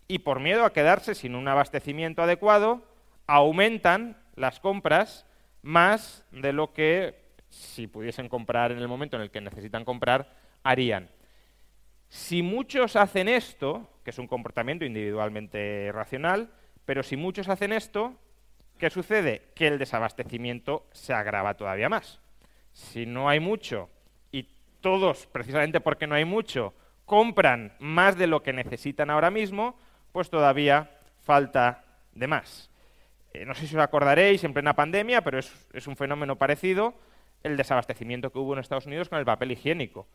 y 0.08 0.20
por 0.20 0.40
miedo 0.40 0.64
a 0.64 0.72
quedarse 0.72 1.14
sin 1.14 1.34
un 1.34 1.48
abastecimiento 1.48 2.22
adecuado, 2.22 2.82
aumentan 3.26 4.16
las 4.34 4.60
compras 4.60 5.26
más 5.62 6.24
de 6.32 6.52
lo 6.52 6.72
que, 6.72 7.14
si 7.48 7.86
pudiesen 7.86 8.28
comprar 8.28 8.72
en 8.72 8.78
el 8.78 8.88
momento 8.88 9.16
en 9.16 9.22
el 9.22 9.30
que 9.30 9.40
necesitan 9.40 9.84
comprar, 9.84 10.34
harían. 10.62 11.08
Si 12.08 12.42
muchos 12.42 12.96
hacen 12.96 13.28
esto, 13.28 13.88
que 14.04 14.10
es 14.10 14.18
un 14.18 14.26
comportamiento 14.26 14.84
individualmente 14.84 15.90
racional, 15.92 16.50
pero 16.84 17.02
si 17.02 17.16
muchos 17.16 17.48
hacen 17.48 17.72
esto, 17.72 18.18
¿Qué 18.82 18.90
sucede? 18.90 19.42
Que 19.54 19.68
el 19.68 19.78
desabastecimiento 19.78 20.88
se 20.90 21.12
agrava 21.12 21.54
todavía 21.54 21.88
más. 21.88 22.20
Si 22.72 23.06
no 23.06 23.28
hay 23.28 23.38
mucho 23.38 23.88
y 24.32 24.48
todos, 24.80 25.28
precisamente 25.28 25.80
porque 25.80 26.08
no 26.08 26.16
hay 26.16 26.24
mucho, 26.24 26.74
compran 27.04 27.76
más 27.78 28.18
de 28.18 28.26
lo 28.26 28.42
que 28.42 28.52
necesitan 28.52 29.08
ahora 29.08 29.30
mismo, 29.30 29.78
pues 30.12 30.30
todavía 30.30 30.90
falta 31.22 31.84
de 32.12 32.26
más. 32.26 32.70
Eh, 33.32 33.44
no 33.44 33.54
sé 33.54 33.66
si 33.66 33.76
os 33.76 33.82
acordaréis 33.82 34.44
en 34.44 34.52
plena 34.52 34.76
pandemia, 34.76 35.22
pero 35.22 35.38
es, 35.38 35.50
es 35.72 35.86
un 35.86 35.96
fenómeno 35.96 36.36
parecido, 36.36 36.94
el 37.42 37.56
desabastecimiento 37.56 38.30
que 38.30 38.38
hubo 38.38 38.52
en 38.52 38.60
Estados 38.60 38.86
Unidos 38.86 39.08
con 39.08 39.18
el 39.18 39.24
papel 39.24 39.52
higiénico. 39.52 40.06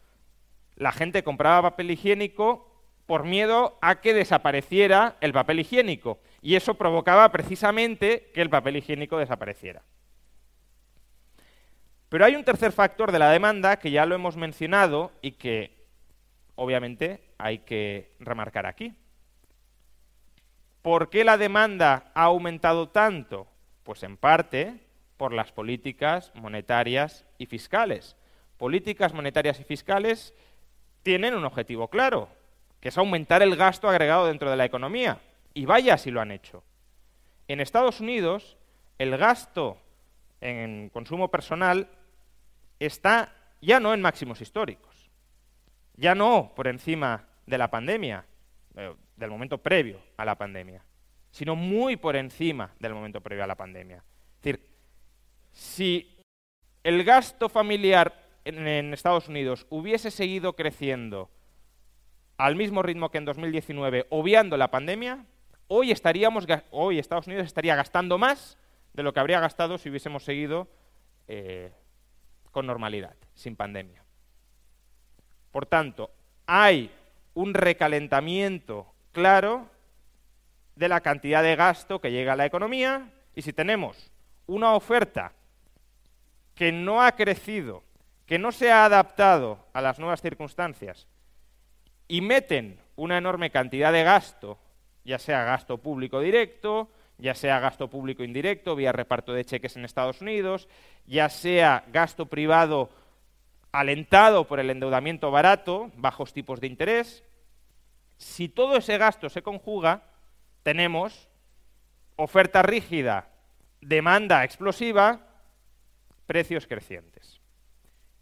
La 0.76 0.92
gente 0.92 1.24
compraba 1.24 1.64
papel 1.72 1.92
higiénico 1.92 2.72
por 3.08 3.24
miedo 3.24 3.80
a 3.82 4.02
que 4.02 4.14
desapareciera 4.14 5.16
el 5.22 5.34
papel 5.34 5.62
higiénico. 5.62 6.20
Y 6.42 6.56
eso 6.56 6.76
provocaba 6.76 7.32
precisamente 7.32 8.30
que 8.34 8.42
el 8.42 8.50
papel 8.50 8.76
higiénico 8.76 9.18
desapareciera. 9.18 9.82
Pero 12.10 12.26
hay 12.26 12.36
un 12.36 12.44
tercer 12.44 12.72
factor 12.72 13.12
de 13.12 13.20
la 13.20 13.32
demanda 13.32 13.80
que 13.80 13.92
ya 13.92 14.06
lo 14.06 14.16
hemos 14.16 14.38
mencionado 14.38 15.12
y 15.22 15.32
que 15.32 15.88
obviamente 16.56 17.22
hay 17.38 17.60
que 17.60 18.12
remarcar 18.20 18.66
aquí. 18.66 18.94
¿Por 20.88 21.10
qué 21.10 21.26
la 21.26 21.36
demanda 21.36 22.14
ha 22.14 22.24
aumentado 22.24 22.88
tanto? 22.88 23.46
Pues 23.84 24.04
en 24.04 24.16
parte 24.16 24.80
por 25.18 25.34
las 25.34 25.52
políticas 25.52 26.32
monetarias 26.34 27.26
y 27.38 27.46
fiscales. 27.46 28.16
Políticas 28.56 29.14
monetarias 29.14 29.60
y 29.60 29.66
fiscales 29.66 30.34
tienen 31.04 31.36
un 31.36 31.44
objetivo 31.44 31.90
claro, 31.90 32.30
que 32.80 32.88
es 32.88 32.98
aumentar 32.98 33.42
el 33.42 33.58
gasto 33.58 33.90
agregado 33.90 34.28
dentro 34.28 34.50
de 34.50 34.56
la 34.56 34.64
economía. 34.64 35.20
Y 35.54 35.66
vaya 35.66 35.98
si 35.98 36.10
lo 36.10 36.22
han 36.22 36.32
hecho. 36.32 36.64
En 37.50 37.60
Estados 37.60 38.00
Unidos, 38.00 38.56
el 38.98 39.18
gasto 39.18 39.82
en 40.40 40.88
consumo 40.88 41.30
personal 41.30 41.90
está 42.80 43.34
ya 43.60 43.82
no 43.82 43.94
en 43.94 44.02
máximos 44.02 44.40
históricos, 44.40 45.10
ya 45.98 46.16
no 46.16 46.54
por 46.56 46.66
encima 46.66 47.26
de 47.46 47.58
la 47.58 47.70
pandemia, 47.70 48.24
del 49.16 49.30
momento 49.30 49.58
previo 49.58 50.00
a 50.18 50.26
la 50.26 50.36
pandemia, 50.36 50.84
sino 51.32 51.56
muy 51.56 51.98
por 51.98 52.16
encima 52.16 52.74
del 52.80 52.94
momento 52.94 53.22
previo 53.22 53.44
a 53.44 53.48
la 53.48 53.56
pandemia. 53.56 53.98
Es 53.98 54.44
decir, 54.44 54.70
si 55.52 56.18
el 56.84 57.04
gasto 57.04 57.50
familiar 57.50 58.14
en, 58.46 58.94
Estados 58.94 59.28
Unidos 59.28 59.66
hubiese 59.70 60.12
seguido 60.12 60.54
creciendo 60.54 61.30
al 62.38 62.56
mismo 62.56 62.84
ritmo 62.84 63.10
que 63.10 63.18
en 63.18 63.26
2019, 63.26 64.06
obviando 64.10 64.58
la 64.58 64.70
pandemia, 64.70 65.26
hoy, 65.68 65.92
estaríamos, 65.92 66.46
hoy 66.70 67.00
Estados 67.00 67.28
Unidos 67.28 67.48
estaría 67.48 67.76
gastando 67.76 68.18
más 68.18 68.58
de 68.94 69.04
lo 69.04 69.12
que 69.14 69.20
habría 69.20 69.40
gastado 69.40 69.78
si 69.78 69.90
hubiésemos 69.90 70.24
seguido 70.24 70.68
eh, 71.28 71.72
con 72.52 72.68
normalidad, 72.68 73.16
sin 73.34 73.56
pandemia. 73.56 74.04
Por 75.52 75.66
tanto, 75.66 76.12
hay 76.46 76.92
un 77.38 77.54
recalentamiento 77.54 78.88
claro 79.12 79.70
de 80.76 80.90
la 80.90 81.02
cantidad 81.02 81.44
de 81.44 81.56
gasto 81.56 82.02
que 82.02 82.12
llega 82.12 82.34
a 82.34 82.36
la 82.36 82.48
economía. 82.48 83.12
Y 83.36 83.44
si 83.44 83.54
tenemos 83.54 84.10
una 84.48 84.74
oferta 84.74 85.34
que 86.56 86.72
no 86.72 87.04
ha 87.04 87.12
crecido, 87.12 87.84
que 88.26 88.40
no 88.40 88.52
se 88.52 88.72
ha 88.72 88.86
adaptado 88.86 89.60
a 89.74 89.82
las 89.82 90.00
nuevas 90.00 90.20
circunstancias 90.20 91.06
y 92.08 92.22
meten 92.22 92.80
una 92.96 93.20
enorme 93.20 93.52
cantidad 93.52 93.94
de 93.94 94.04
gasto, 94.04 94.58
ya 95.06 95.20
sea 95.20 95.44
gasto 95.44 95.78
público 95.78 96.20
directo, 96.20 96.90
ya 97.20 97.36
sea 97.36 97.60
gasto 97.60 97.88
público 97.88 98.24
indirecto 98.24 98.76
vía 98.76 98.92
reparto 98.92 99.32
de 99.32 99.46
cheques 99.46 99.78
en 99.78 99.86
Estados 99.86 100.22
Unidos, 100.22 100.68
ya 101.06 101.30
sea 101.30 101.84
gasto 101.94 102.26
privado 102.26 102.90
alentado 103.72 104.48
por 104.48 104.60
el 104.60 104.72
endeudamiento 104.72 105.30
barato, 105.30 105.92
bajos 105.98 106.34
tipos 106.34 106.60
de 106.60 106.66
interés, 106.66 107.24
si 108.18 108.50
todo 108.50 108.78
ese 108.78 108.98
gasto 108.98 109.30
se 109.30 109.42
conjuga, 109.42 110.04
tenemos 110.64 111.30
oferta 112.16 112.62
rígida, 112.62 113.30
demanda 113.80 114.44
explosiva 114.44 115.22
precios 116.26 116.68
crecientes. 116.68 117.40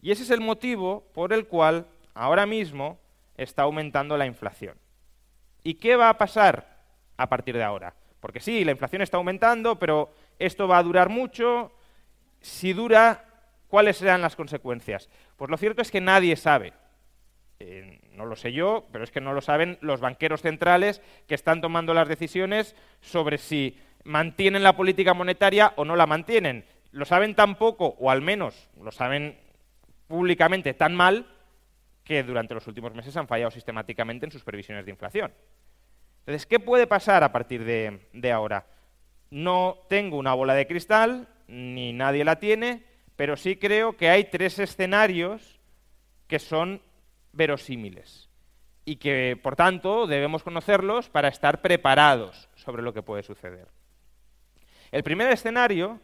Y 0.02 0.12
ese 0.12 0.24
es 0.24 0.30
el 0.30 0.42
motivo 0.42 1.04
por 1.14 1.34
el 1.34 1.48
cual 1.48 1.88
ahora 2.14 2.46
mismo 2.46 3.00
está 3.38 3.64
aumentando 3.64 4.18
la 4.18 4.26
inflación. 4.26 4.78
¿Y 5.64 5.76
qué 5.76 5.96
va 5.96 6.10
a 6.10 6.18
pasar 6.18 6.78
a 7.18 7.28
partir 7.28 7.56
de 7.56 7.64
ahora? 7.64 7.96
Porque 8.20 8.40
sí, 8.40 8.64
la 8.64 8.72
inflación 8.72 9.02
está 9.02 9.18
aumentando, 9.18 9.80
pero 9.80 10.14
esto 10.38 10.68
va 10.68 10.78
a 10.78 10.84
durar 10.84 11.10
mucho. 11.10 11.72
Si 12.42 12.74
dura, 12.74 13.26
¿cuáles 13.68 13.98
serán 13.98 14.22
las 14.22 14.36
consecuencias? 14.36 15.10
Pues 15.38 15.50
lo 15.50 15.58
cierto 15.58 15.82
es 15.82 15.90
que 15.90 16.02
nadie 16.02 16.36
sabe. 16.36 16.74
No 18.16 18.26
lo 18.26 18.36
sé 18.36 18.54
yo, 18.54 18.88
pero 18.92 19.04
es 19.04 19.12
que 19.12 19.22
no 19.22 19.34
lo 19.34 19.42
saben 19.42 19.78
los 19.82 20.00
banqueros 20.00 20.42
centrales 20.42 21.02
que 21.28 21.36
están 21.36 21.62
tomando 21.62 21.94
las 21.94 22.08
decisiones 22.08 22.76
sobre 23.02 23.38
si 23.38 23.78
mantienen 24.04 24.64
la 24.64 24.76
política 24.76 25.14
monetaria 25.14 25.74
o 25.76 25.86
no 25.86 25.96
la 25.96 26.06
mantienen 26.06 26.66
lo 26.96 27.04
saben 27.04 27.36
tan 27.36 27.56
poco, 27.56 27.98
o 28.00 28.10
al 28.10 28.22
menos 28.22 28.70
lo 28.82 28.90
saben 28.90 29.38
públicamente 30.08 30.74
tan 30.74 30.96
mal, 30.96 31.28
que 32.06 32.24
durante 32.24 32.54
los 32.54 32.66
últimos 32.68 32.94
meses 32.94 33.18
han 33.18 33.28
fallado 33.28 33.52
sistemáticamente 33.52 34.26
en 34.26 34.32
sus 34.32 34.46
previsiones 34.46 34.86
de 34.86 34.92
inflación. 34.92 35.34
Entonces, 36.20 36.46
¿qué 36.46 36.58
puede 36.58 36.88
pasar 36.88 37.22
a 37.24 37.34
partir 37.34 37.66
de, 37.66 38.08
de 38.14 38.32
ahora? 38.32 38.66
No 39.30 39.80
tengo 39.90 40.18
una 40.18 40.34
bola 40.34 40.54
de 40.54 40.68
cristal, 40.68 41.28
ni 41.48 41.92
nadie 41.92 42.24
la 42.24 42.40
tiene, 42.40 42.84
pero 43.18 43.36
sí 43.36 43.58
creo 43.58 43.98
que 43.98 44.10
hay 44.10 44.26
tres 44.26 44.58
escenarios 44.60 45.60
que 46.28 46.40
son 46.40 46.82
verosímiles 47.36 48.30
y 48.86 48.98
que, 48.98 49.40
por 49.42 49.56
tanto, 49.56 50.08
debemos 50.08 50.44
conocerlos 50.44 51.10
para 51.10 51.28
estar 51.28 51.62
preparados 51.62 52.50
sobre 52.56 52.84
lo 52.84 52.94
que 52.94 53.04
puede 53.04 53.24
suceder. 53.24 53.68
El 54.92 55.04
primer 55.04 55.32
escenario 55.32 56.00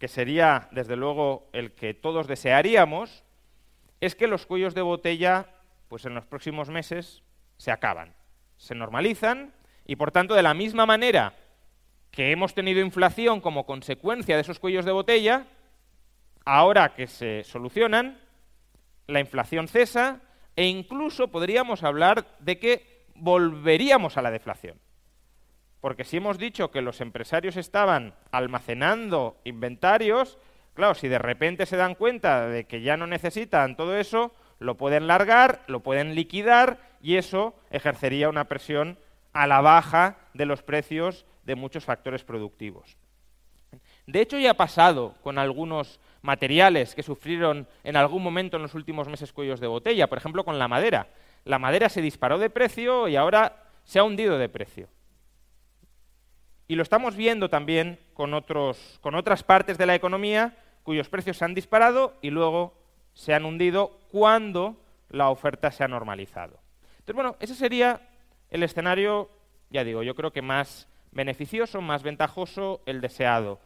que 0.00 0.08
sería 0.08 0.66
desde 0.72 0.96
luego 0.96 1.50
el 1.52 1.72
que 1.72 1.92
todos 1.92 2.26
desearíamos, 2.26 3.22
es 4.00 4.16
que 4.16 4.26
los 4.26 4.46
cuellos 4.46 4.74
de 4.74 4.80
botella, 4.80 5.46
pues 5.88 6.06
en 6.06 6.14
los 6.14 6.24
próximos 6.24 6.70
meses, 6.70 7.22
se 7.58 7.70
acaban, 7.70 8.14
se 8.56 8.74
normalizan 8.74 9.52
y 9.86 9.96
por 9.96 10.10
tanto 10.10 10.34
de 10.34 10.42
la 10.42 10.54
misma 10.54 10.86
manera 10.86 11.34
que 12.10 12.32
hemos 12.32 12.54
tenido 12.54 12.80
inflación 12.80 13.42
como 13.42 13.66
consecuencia 13.66 14.36
de 14.36 14.40
esos 14.40 14.58
cuellos 14.58 14.86
de 14.86 14.92
botella, 14.92 15.44
ahora 16.46 16.94
que 16.94 17.06
se 17.06 17.44
solucionan, 17.44 18.18
la 19.06 19.20
inflación 19.20 19.68
cesa 19.68 20.22
e 20.60 20.66
incluso 20.66 21.28
podríamos 21.28 21.84
hablar 21.84 22.36
de 22.38 22.58
que 22.58 23.06
volveríamos 23.14 24.18
a 24.18 24.20
la 24.20 24.30
deflación. 24.30 24.78
Porque 25.80 26.04
si 26.04 26.18
hemos 26.18 26.36
dicho 26.36 26.70
que 26.70 26.82
los 26.82 27.00
empresarios 27.00 27.56
estaban 27.56 28.12
almacenando 28.30 29.40
inventarios, 29.44 30.36
claro, 30.74 30.94
si 30.94 31.08
de 31.08 31.18
repente 31.18 31.64
se 31.64 31.78
dan 31.78 31.94
cuenta 31.94 32.46
de 32.46 32.64
que 32.64 32.82
ya 32.82 32.98
no 32.98 33.06
necesitan 33.06 33.74
todo 33.74 33.96
eso, 33.96 34.34
lo 34.58 34.76
pueden 34.76 35.06
largar, 35.06 35.62
lo 35.66 35.80
pueden 35.80 36.14
liquidar 36.14 36.78
y 37.00 37.16
eso 37.16 37.54
ejercería 37.70 38.28
una 38.28 38.44
presión 38.44 38.98
a 39.32 39.46
la 39.46 39.62
baja 39.62 40.18
de 40.34 40.44
los 40.44 40.62
precios 40.62 41.24
de 41.44 41.54
muchos 41.54 41.86
factores 41.86 42.22
productivos. 42.22 42.98
De 44.06 44.20
hecho, 44.20 44.38
ya 44.38 44.50
ha 44.50 44.54
pasado 44.58 45.14
con 45.22 45.38
algunos 45.38 46.00
materiales 46.22 46.94
que 46.94 47.02
sufrieron 47.02 47.66
en 47.84 47.96
algún 47.96 48.22
momento 48.22 48.56
en 48.56 48.62
los 48.62 48.74
últimos 48.74 49.08
meses 49.08 49.32
cuellos 49.32 49.60
de 49.60 49.66
botella, 49.66 50.08
por 50.08 50.18
ejemplo, 50.18 50.44
con 50.44 50.58
la 50.58 50.68
madera. 50.68 51.08
La 51.44 51.58
madera 51.58 51.88
se 51.88 52.02
disparó 52.02 52.38
de 52.38 52.50
precio 52.50 53.08
y 53.08 53.16
ahora 53.16 53.64
se 53.84 53.98
ha 53.98 54.04
hundido 54.04 54.38
de 54.38 54.48
precio. 54.48 54.88
Y 56.68 56.76
lo 56.76 56.82
estamos 56.84 57.16
viendo 57.16 57.48
también 57.48 57.98
con, 58.14 58.32
otras 58.32 59.42
partes 59.42 59.76
de 59.76 59.86
la 59.86 59.94
economía 59.94 60.56
cuyos 60.84 61.08
precios 61.08 61.36
se 61.36 61.44
han 61.44 61.54
disparado 61.54 62.14
y 62.22 62.30
luego 62.30 62.74
se 63.12 63.34
han 63.34 63.44
hundido 63.44 63.98
cuando 64.12 64.76
la 65.08 65.30
oferta 65.30 65.72
se 65.72 65.82
ha 65.82 65.88
normalizado. 65.88 66.60
Entonces, 67.00 67.14
bueno, 67.14 67.36
ese 67.40 67.56
sería 67.56 68.00
el 68.50 68.62
escenario, 68.62 69.30
ya 69.70 69.82
digo, 69.82 70.02
yo 70.02 70.14
creo 70.14 70.32
que 70.32 70.42
más 70.42 70.86
beneficioso, 71.10 71.80
más 71.80 72.02
ventajoso, 72.02 72.82
el 72.86 73.00
deseado. 73.00 73.58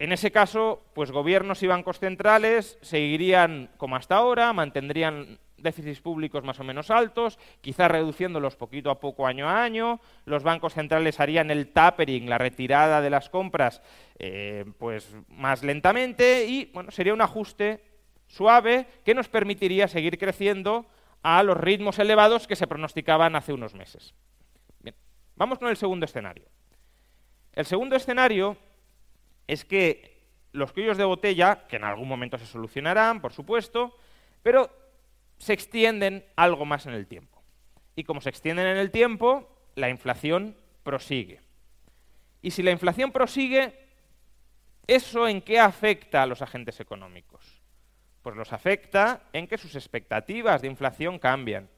En 0.00 0.12
ese 0.12 0.32
caso, 0.32 0.82
pues 0.94 1.10
gobiernos 1.10 1.62
y 1.62 1.66
bancos 1.66 1.98
centrales 1.98 2.78
seguirían 2.80 3.68
como 3.76 3.96
hasta 3.96 4.16
ahora, 4.16 4.50
mantendrían 4.54 5.38
déficits 5.58 6.00
públicos 6.00 6.42
más 6.42 6.58
o 6.58 6.64
menos 6.64 6.90
altos, 6.90 7.38
quizás 7.60 7.90
reduciéndolos 7.90 8.56
poquito 8.56 8.90
a 8.90 8.98
poco 8.98 9.26
año 9.26 9.46
a 9.46 9.62
año, 9.62 10.00
los 10.24 10.42
bancos 10.42 10.72
centrales 10.72 11.20
harían 11.20 11.50
el 11.50 11.68
tapering, 11.68 12.30
la 12.30 12.38
retirada 12.38 13.02
de 13.02 13.10
las 13.10 13.28
compras, 13.28 13.82
eh, 14.18 14.64
pues 14.78 15.14
más 15.28 15.62
lentamente 15.62 16.46
y 16.46 16.70
bueno, 16.72 16.90
sería 16.90 17.12
un 17.12 17.20
ajuste 17.20 17.84
suave 18.26 18.86
que 19.04 19.12
nos 19.12 19.28
permitiría 19.28 19.86
seguir 19.86 20.16
creciendo 20.16 20.86
a 21.22 21.42
los 21.42 21.58
ritmos 21.58 21.98
elevados 21.98 22.46
que 22.46 22.56
se 22.56 22.66
pronosticaban 22.66 23.36
hace 23.36 23.52
unos 23.52 23.74
meses. 23.74 24.14
Bien, 24.78 24.96
vamos 25.36 25.58
con 25.58 25.68
el 25.68 25.76
segundo 25.76 26.06
escenario. 26.06 26.46
El 27.52 27.66
segundo 27.66 27.96
escenario 27.96 28.56
es 29.50 29.64
que 29.64 30.22
los 30.52 30.72
cuellos 30.72 30.96
de 30.96 31.02
botella, 31.02 31.66
que 31.66 31.74
en 31.74 31.82
algún 31.82 32.06
momento 32.06 32.38
se 32.38 32.46
solucionarán, 32.46 33.20
por 33.20 33.32
supuesto, 33.32 33.96
pero 34.44 34.70
se 35.38 35.52
extienden 35.52 36.24
algo 36.36 36.64
más 36.64 36.86
en 36.86 36.94
el 36.94 37.08
tiempo. 37.08 37.42
Y 37.96 38.04
como 38.04 38.20
se 38.20 38.28
extienden 38.28 38.68
en 38.68 38.76
el 38.76 38.92
tiempo, 38.92 39.48
la 39.74 39.88
inflación 39.88 40.56
prosigue. 40.84 41.40
Y 42.42 42.52
si 42.52 42.62
la 42.62 42.70
inflación 42.70 43.10
prosigue, 43.10 43.74
¿eso 44.86 45.26
en 45.26 45.42
qué 45.42 45.58
afecta 45.58 46.22
a 46.22 46.26
los 46.26 46.42
agentes 46.42 46.78
económicos? 46.78 47.60
Pues 48.22 48.36
los 48.36 48.52
afecta 48.52 49.24
en 49.32 49.48
que 49.48 49.58
sus 49.58 49.74
expectativas 49.74 50.62
de 50.62 50.68
inflación 50.68 51.18
cambian. 51.18 51.68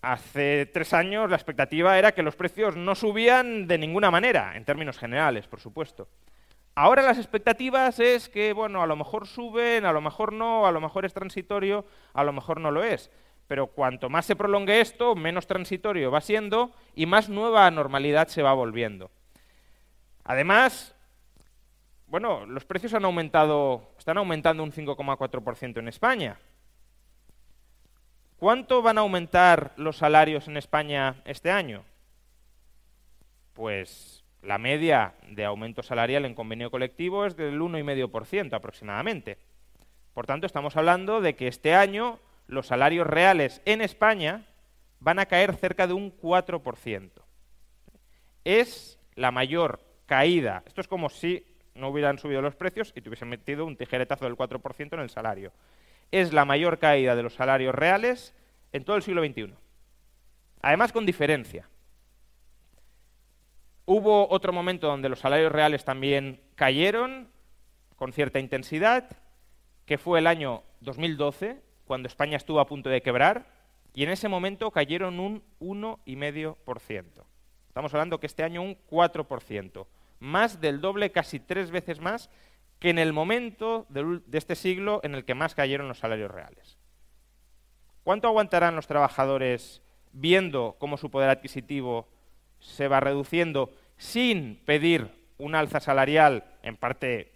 Hace 0.00 0.66
tres 0.66 0.92
años 0.94 1.30
la 1.30 1.36
expectativa 1.36 1.96
era 1.96 2.10
que 2.10 2.24
los 2.24 2.34
precios 2.34 2.74
no 2.74 2.96
subían 2.96 3.68
de 3.68 3.78
ninguna 3.78 4.10
manera, 4.10 4.56
en 4.56 4.64
términos 4.64 4.98
generales, 4.98 5.46
por 5.46 5.60
supuesto. 5.60 6.08
Ahora 6.74 7.02
las 7.02 7.18
expectativas 7.18 7.98
es 8.00 8.28
que, 8.30 8.52
bueno, 8.54 8.82
a 8.82 8.86
lo 8.86 8.96
mejor 8.96 9.26
suben, 9.26 9.84
a 9.84 9.92
lo 9.92 10.00
mejor 10.00 10.32
no, 10.32 10.66
a 10.66 10.72
lo 10.72 10.80
mejor 10.80 11.04
es 11.04 11.12
transitorio, 11.12 11.84
a 12.14 12.24
lo 12.24 12.32
mejor 12.32 12.60
no 12.60 12.70
lo 12.70 12.82
es. 12.82 13.10
pero 13.48 13.66
cuanto 13.66 14.08
más 14.08 14.24
se 14.24 14.36
prolongue 14.36 14.80
esto, 14.80 15.14
menos 15.14 15.46
transitorio 15.46 16.10
va 16.10 16.22
siendo 16.22 16.72
y 16.94 17.04
más 17.04 17.28
nueva 17.28 17.70
normalidad 17.70 18.28
se 18.28 18.42
va 18.42 18.54
volviendo. 18.54 19.10
Además, 20.24 20.94
bueno, 22.06 22.46
los 22.46 22.64
precios 22.64 22.94
han 22.94 23.04
aumentado, 23.04 23.94
están 23.98 24.18
aumentando 24.18 24.62
un 24.62 24.72
5,4% 24.72 25.78
en 25.78 25.88
España. 25.88 26.38
¿Cuánto 28.38 28.82
van 28.82 28.98
a 28.98 29.02
aumentar 29.02 29.72
los 29.76 29.98
salarios 29.98 30.48
en 30.48 30.56
España 30.56 31.22
este 31.24 31.50
año? 31.50 31.84
Pues 33.52 34.11
la 34.42 34.58
media 34.58 35.14
de 35.28 35.44
aumento 35.44 35.82
salarial 35.82 36.24
en 36.24 36.34
convenio 36.34 36.70
colectivo 36.70 37.24
es 37.24 37.36
del 37.36 37.60
1,5% 37.60 38.54
aproximadamente. 38.54 39.38
Por 40.12 40.26
tanto, 40.26 40.46
estamos 40.46 40.76
hablando 40.76 41.20
de 41.20 41.36
que 41.36 41.48
este 41.48 41.74
año 41.74 42.18
los 42.48 42.66
salarios 42.66 43.06
reales 43.06 43.62
en 43.64 43.80
España 43.80 44.46
van 44.98 45.18
a 45.18 45.26
caer 45.26 45.54
cerca 45.54 45.86
de 45.86 45.94
un 45.94 46.16
4%. 46.16 47.10
Es 48.44 48.98
la 49.14 49.30
mayor 49.30 49.80
caída. 50.06 50.62
Esto 50.66 50.80
es 50.80 50.88
como 50.88 51.08
si 51.08 51.46
no 51.74 51.88
hubieran 51.88 52.18
subido 52.18 52.42
los 52.42 52.56
precios 52.56 52.92
y 52.94 53.00
tuviesen 53.00 53.28
metido 53.28 53.64
un 53.64 53.76
tijeretazo 53.76 54.24
del 54.24 54.36
4% 54.36 54.92
en 54.92 55.00
el 55.00 55.10
salario. 55.10 55.52
Es 56.10 56.32
la 56.32 56.44
mayor 56.44 56.78
caída 56.78 57.16
de 57.16 57.22
los 57.22 57.34
salarios 57.34 57.74
reales 57.74 58.34
en 58.72 58.84
todo 58.84 58.96
el 58.96 59.02
siglo 59.02 59.24
XXI. 59.24 59.54
Además, 60.60 60.92
con 60.92 61.06
diferencia. 61.06 61.68
Hubo 63.94 64.26
otro 64.30 64.54
momento 64.54 64.86
donde 64.86 65.10
los 65.10 65.18
salarios 65.18 65.52
reales 65.52 65.84
también 65.84 66.40
cayeron 66.54 67.28
con 67.94 68.14
cierta 68.14 68.38
intensidad, 68.38 69.18
que 69.84 69.98
fue 69.98 70.18
el 70.18 70.26
año 70.26 70.62
2012, 70.80 71.60
cuando 71.84 72.08
España 72.08 72.38
estuvo 72.38 72.58
a 72.58 72.66
punto 72.66 72.88
de 72.88 73.02
quebrar, 73.02 73.44
y 73.92 74.04
en 74.04 74.08
ese 74.08 74.30
momento 74.30 74.70
cayeron 74.70 75.20
un 75.20 75.42
1,5%. 75.60 77.04
Estamos 77.68 77.92
hablando 77.92 78.18
que 78.18 78.28
este 78.28 78.42
año 78.42 78.62
un 78.62 78.78
4%, 78.90 79.86
más 80.20 80.58
del 80.62 80.80
doble, 80.80 81.12
casi 81.12 81.38
tres 81.38 81.70
veces 81.70 82.00
más 82.00 82.30
que 82.78 82.88
en 82.88 82.98
el 82.98 83.12
momento 83.12 83.84
de 83.90 84.38
este 84.38 84.54
siglo 84.54 85.00
en 85.02 85.14
el 85.14 85.26
que 85.26 85.34
más 85.34 85.54
cayeron 85.54 85.88
los 85.88 85.98
salarios 85.98 86.30
reales. 86.30 86.78
¿Cuánto 88.04 88.26
aguantarán 88.26 88.74
los 88.74 88.86
trabajadores 88.86 89.82
viendo 90.12 90.76
cómo 90.78 90.96
su 90.96 91.10
poder 91.10 91.28
adquisitivo 91.28 92.08
se 92.58 92.88
va 92.88 93.00
reduciendo 93.00 93.70
sin 94.02 94.56
pedir 94.64 95.08
un 95.38 95.54
alza 95.54 95.78
salarial, 95.78 96.44
en 96.64 96.76
parte 96.76 97.30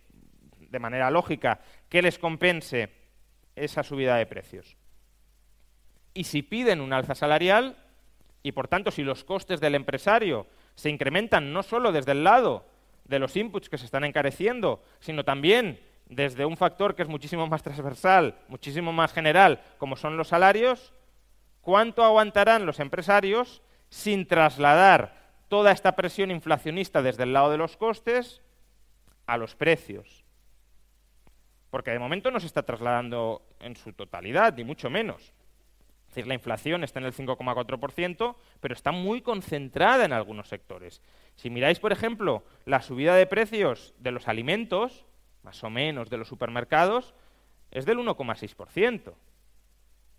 de 0.58 0.78
manera 0.80 1.12
lógica, 1.12 1.60
que 1.88 2.02
les 2.02 2.18
compense 2.18 2.90
esa 3.54 3.84
subida 3.84 4.16
de 4.16 4.26
precios. 4.26 4.76
Y 6.12 6.24
si 6.24 6.42
piden 6.42 6.80
un 6.80 6.92
alza 6.92 7.14
salarial, 7.14 7.76
y 8.42 8.50
por 8.50 8.66
tanto 8.66 8.90
si 8.90 9.04
los 9.04 9.22
costes 9.22 9.60
del 9.60 9.76
empresario 9.76 10.48
se 10.74 10.90
incrementan 10.90 11.52
no 11.52 11.62
solo 11.62 11.92
desde 11.92 12.12
el 12.12 12.24
lado 12.24 12.66
de 13.04 13.20
los 13.20 13.36
inputs 13.36 13.68
que 13.68 13.78
se 13.78 13.84
están 13.84 14.02
encareciendo, 14.02 14.82
sino 14.98 15.24
también 15.24 15.78
desde 16.06 16.44
un 16.44 16.56
factor 16.56 16.96
que 16.96 17.02
es 17.02 17.08
muchísimo 17.08 17.46
más 17.46 17.62
transversal, 17.62 18.40
muchísimo 18.48 18.92
más 18.92 19.12
general, 19.12 19.62
como 19.78 19.94
son 19.94 20.16
los 20.16 20.28
salarios, 20.28 20.92
¿cuánto 21.60 22.02
aguantarán 22.02 22.66
los 22.66 22.80
empresarios 22.80 23.62
sin 23.88 24.26
trasladar 24.26 25.25
toda 25.48 25.72
esta 25.72 25.96
presión 25.96 26.30
inflacionista 26.30 27.02
desde 27.02 27.24
el 27.24 27.32
lado 27.32 27.50
de 27.50 27.58
los 27.58 27.76
costes 27.76 28.42
a 29.26 29.36
los 29.36 29.54
precios? 29.54 30.26
porque 31.76 31.90
de 31.90 31.98
momento 31.98 32.30
no 32.30 32.40
se 32.40 32.46
está 32.46 32.62
trasladando 32.62 33.42
en 33.60 33.76
su 33.76 33.92
totalidad, 33.92 34.54
ni 34.56 34.64
mucho 34.64 34.88
menos. 34.88 35.34
Es 36.08 36.14
decir, 36.14 36.26
la 36.26 36.32
inflación 36.32 36.84
está 36.84 37.00
en 37.00 37.04
el 37.04 37.12
5,4%, 37.12 38.36
pero 38.60 38.72
está 38.72 38.92
muy 38.92 39.20
concentrada 39.20 40.06
en 40.06 40.14
algunos 40.14 40.48
sectores. 40.48 41.02
Si 41.34 41.50
miráis, 41.50 41.78
por 41.78 41.92
ejemplo, 41.92 42.44
la 42.64 42.80
subida 42.80 43.14
de 43.14 43.26
precios 43.26 43.92
de 43.98 44.10
los 44.10 44.26
alimentos, 44.26 45.04
más 45.42 45.62
o 45.64 45.68
menos 45.68 46.08
de 46.08 46.16
los 46.16 46.28
supermercados, 46.28 47.14
es 47.70 47.84
del 47.84 47.98
1,6%. 47.98 49.12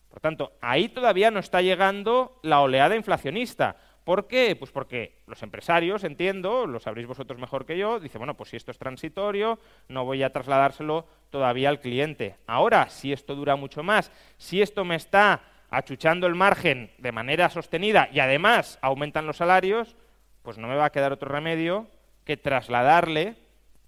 Por 0.10 0.20
tanto, 0.20 0.54
ahí 0.62 0.90
todavía 0.90 1.32
no 1.32 1.40
está 1.40 1.64
llegando 1.64 2.40
la 2.44 2.62
oleada 2.62 2.96
inflacionista. 2.96 3.78
¿Por 4.08 4.26
qué? 4.26 4.56
Pues 4.56 4.72
porque 4.72 5.18
los 5.28 5.44
empresarios, 5.44 6.06
entiendo, 6.06 6.66
lo 6.66 6.80
sabréis 6.80 7.10
vosotros 7.10 7.42
mejor 7.42 7.66
que 7.66 7.78
yo, 7.78 8.00
dicen, 8.00 8.20
bueno, 8.20 8.38
pues 8.38 8.52
si 8.52 8.56
esto 8.56 8.72
es 8.72 8.78
transitorio, 8.78 9.60
no 9.90 10.06
voy 10.06 10.24
a 10.24 10.32
trasladárselo 10.32 11.06
todavía 11.30 11.68
al 11.68 11.82
cliente. 11.82 12.38
Ahora, 12.48 12.88
si 12.88 13.12
esto 13.12 13.36
dura 13.36 13.58
mucho 13.58 13.84
más, 13.84 14.10
si 14.38 14.62
esto 14.62 14.86
me 14.86 14.96
está 14.96 15.42
achuchando 15.70 16.26
el 16.26 16.36
margen 16.36 16.90
de 17.00 17.12
manera 17.12 17.50
sostenida 17.50 18.08
y 18.10 18.22
además 18.22 18.80
aumentan 18.82 19.28
los 19.28 19.36
salarios, 19.36 19.98
pues 20.42 20.58
no 20.58 20.70
me 20.70 20.78
va 20.78 20.86
a 20.86 20.92
quedar 20.94 21.12
otro 21.12 21.28
remedio 21.28 21.88
que 22.24 22.38
trasladarle 22.38 23.36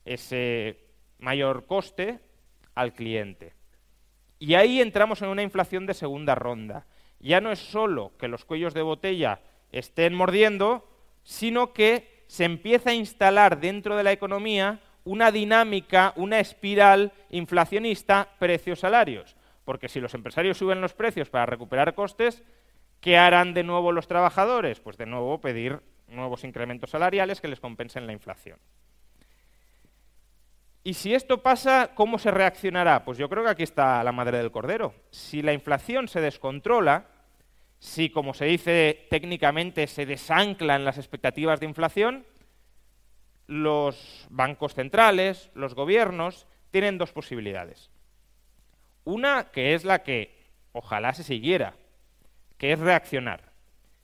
ese 0.04 0.82
mayor 1.20 1.66
coste 1.66 2.20
al 2.76 2.92
cliente. 2.92 3.54
Y 4.38 4.56
ahí 4.56 4.82
entramos 4.82 5.22
en 5.22 5.30
una 5.30 5.44
inflación 5.44 5.86
de 5.86 5.94
segunda 5.94 6.36
ronda. 6.36 6.88
Ya 7.22 7.40
no 7.40 7.54
es 7.54 7.60
solo 7.60 8.12
que 8.18 8.28
los 8.28 8.44
cuellos 8.44 8.74
de 8.74 8.82
botella 8.82 9.40
estén 9.72 10.14
mordiendo, 10.14 10.88
sino 11.24 11.74
que 11.74 12.24
se 12.28 12.46
empieza 12.46 12.92
a 12.92 12.96
instalar 12.96 13.60
dentro 13.60 13.96
de 13.96 14.04
la 14.04 14.12
economía 14.12 14.80
una 15.04 15.32
dinámica, 15.32 16.14
una 16.16 16.40
espiral 16.40 17.12
inflacionista 17.30 18.30
precios-salarios. 18.38 19.36
Porque 19.66 19.90
si 19.90 20.00
los 20.00 20.14
empresarios 20.14 20.58
suben 20.58 20.82
los 20.82 20.94
precios 20.94 21.30
para 21.30 21.46
recuperar 21.46 21.96
costes, 21.96 22.44
¿qué 23.02 23.18
harán 23.18 23.54
de 23.54 23.64
nuevo 23.64 23.92
los 23.92 24.08
trabajadores? 24.08 24.80
Pues 24.80 24.98
de 24.98 25.06
nuevo 25.06 25.42
pedir 25.42 25.80
nuevos 26.08 26.44
incrementos 26.44 26.92
salariales 26.92 27.42
que 27.42 27.48
les 27.48 27.60
compensen 27.60 28.08
la 28.08 28.14
inflación. 28.14 28.60
Y 30.84 30.94
si 30.94 31.14
esto 31.14 31.44
pasa, 31.44 31.92
¿cómo 31.94 32.18
se 32.18 32.32
reaccionará? 32.32 33.04
Pues 33.04 33.18
yo 33.18 33.30
creo 33.30 33.44
que 33.44 33.50
aquí 33.50 33.64
está 33.64 34.04
la 34.04 34.12
madre 34.12 34.38
del 34.38 34.52
cordero. 34.52 34.94
Si 35.12 35.42
la 35.42 35.54
inflación 35.54 36.08
se 36.08 36.22
descontrola, 36.22 37.06
si, 37.80 38.10
como 38.10 38.34
se 38.34 38.46
dice 38.46 39.08
técnicamente, 39.10 39.88
se 39.88 40.06
desanclan 40.06 40.84
las 40.86 40.98
expectativas 40.98 41.60
de 41.60 41.66
inflación, 41.66 42.26
los 43.48 44.28
bancos 44.30 44.76
centrales, 44.76 45.50
los 45.56 45.74
gobiernos, 45.74 46.46
tienen 46.72 46.98
dos 46.98 47.14
posibilidades. 47.14 47.90
Una 49.06 49.50
que 49.52 49.74
es 49.74 49.86
la 49.86 50.04
que 50.04 50.38
ojalá 50.72 51.14
se 51.14 51.24
siguiera, 51.24 51.74
que 52.58 52.74
es 52.74 52.80
reaccionar. 52.80 53.50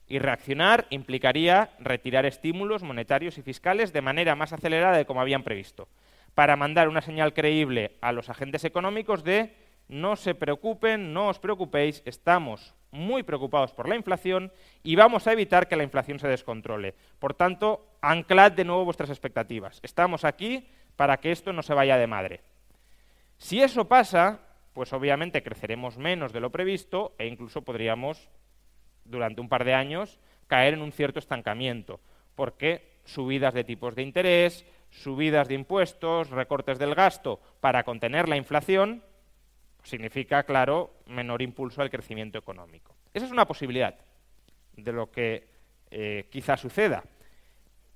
Y 0.08 0.18
reaccionar 0.20 0.86
implicaría 0.90 1.70
retirar 1.78 2.26
estímulos 2.26 2.82
monetarios 2.82 3.38
y 3.38 3.42
fiscales 3.42 3.92
de 3.92 4.02
manera 4.02 4.36
más 4.36 4.52
acelerada 4.52 4.96
de 4.96 5.04
como 5.04 5.20
habían 5.20 5.42
previsto, 5.42 5.88
para 6.34 6.56
mandar 6.56 6.88
una 6.88 7.02
señal 7.02 7.34
creíble 7.34 7.96
a 8.00 8.12
los 8.12 8.30
agentes 8.30 8.64
económicos 8.64 9.22
de 9.22 9.54
no 9.88 10.16
se 10.16 10.34
preocupen, 10.34 11.12
no 11.12 11.28
os 11.28 11.38
preocupéis, 11.38 12.02
estamos 12.04 12.74
muy 12.90 13.22
preocupados 13.22 13.72
por 13.72 13.88
la 13.88 13.96
inflación 13.96 14.52
y 14.82 14.96
vamos 14.96 15.26
a 15.26 15.32
evitar 15.32 15.68
que 15.68 15.76
la 15.76 15.84
inflación 15.84 16.18
se 16.18 16.28
descontrole. 16.28 16.94
Por 17.18 17.34
tanto, 17.34 17.86
anclad 18.00 18.52
de 18.52 18.64
nuevo 18.64 18.84
vuestras 18.84 19.10
expectativas. 19.10 19.80
Estamos 19.82 20.24
aquí 20.24 20.66
para 20.96 21.18
que 21.18 21.32
esto 21.32 21.52
no 21.52 21.62
se 21.62 21.74
vaya 21.74 21.98
de 21.98 22.06
madre. 22.06 22.40
Si 23.38 23.60
eso 23.60 23.86
pasa, 23.86 24.40
pues 24.72 24.92
obviamente 24.92 25.42
creceremos 25.42 25.98
menos 25.98 26.32
de 26.32 26.40
lo 26.40 26.50
previsto 26.50 27.14
e 27.18 27.26
incluso 27.26 27.62
podríamos, 27.62 28.28
durante 29.04 29.40
un 29.40 29.48
par 29.48 29.64
de 29.64 29.74
años, 29.74 30.18
caer 30.46 30.74
en 30.74 30.82
un 30.82 30.92
cierto 30.92 31.18
estancamiento, 31.18 32.00
porque 32.34 32.96
subidas 33.04 33.54
de 33.54 33.64
tipos 33.64 33.94
de 33.94 34.02
interés, 34.02 34.64
subidas 34.90 35.48
de 35.48 35.54
impuestos, 35.54 36.30
recortes 36.30 36.78
del 36.78 36.94
gasto 36.94 37.40
para 37.60 37.84
contener 37.84 38.28
la 38.28 38.36
inflación, 38.36 39.02
significa, 39.86 40.42
claro, 40.42 40.94
menor 41.06 41.42
impulso 41.42 41.80
al 41.80 41.90
crecimiento 41.90 42.38
económico. 42.38 42.96
Esa 43.14 43.26
es 43.26 43.32
una 43.32 43.46
posibilidad 43.46 43.96
de 44.76 44.92
lo 44.92 45.10
que 45.10 45.48
eh, 45.90 46.28
quizá 46.30 46.56
suceda. 46.56 47.04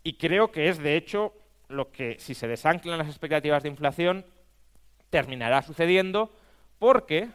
Y 0.03 0.15
creo 0.15 0.53
que 0.53 0.69
es, 0.69 0.79
de 0.79 0.97
hecho, 0.97 1.35
lo 1.69 1.91
que, 1.91 2.17
si 2.19 2.35
se 2.35 2.49
desanclan 2.49 2.99
las 2.99 3.09
expectativas 3.09 3.63
de 3.63 3.69
inflación, 3.69 4.25
terminará 5.11 5.63
sucediendo 5.63 6.33
porque 6.79 7.29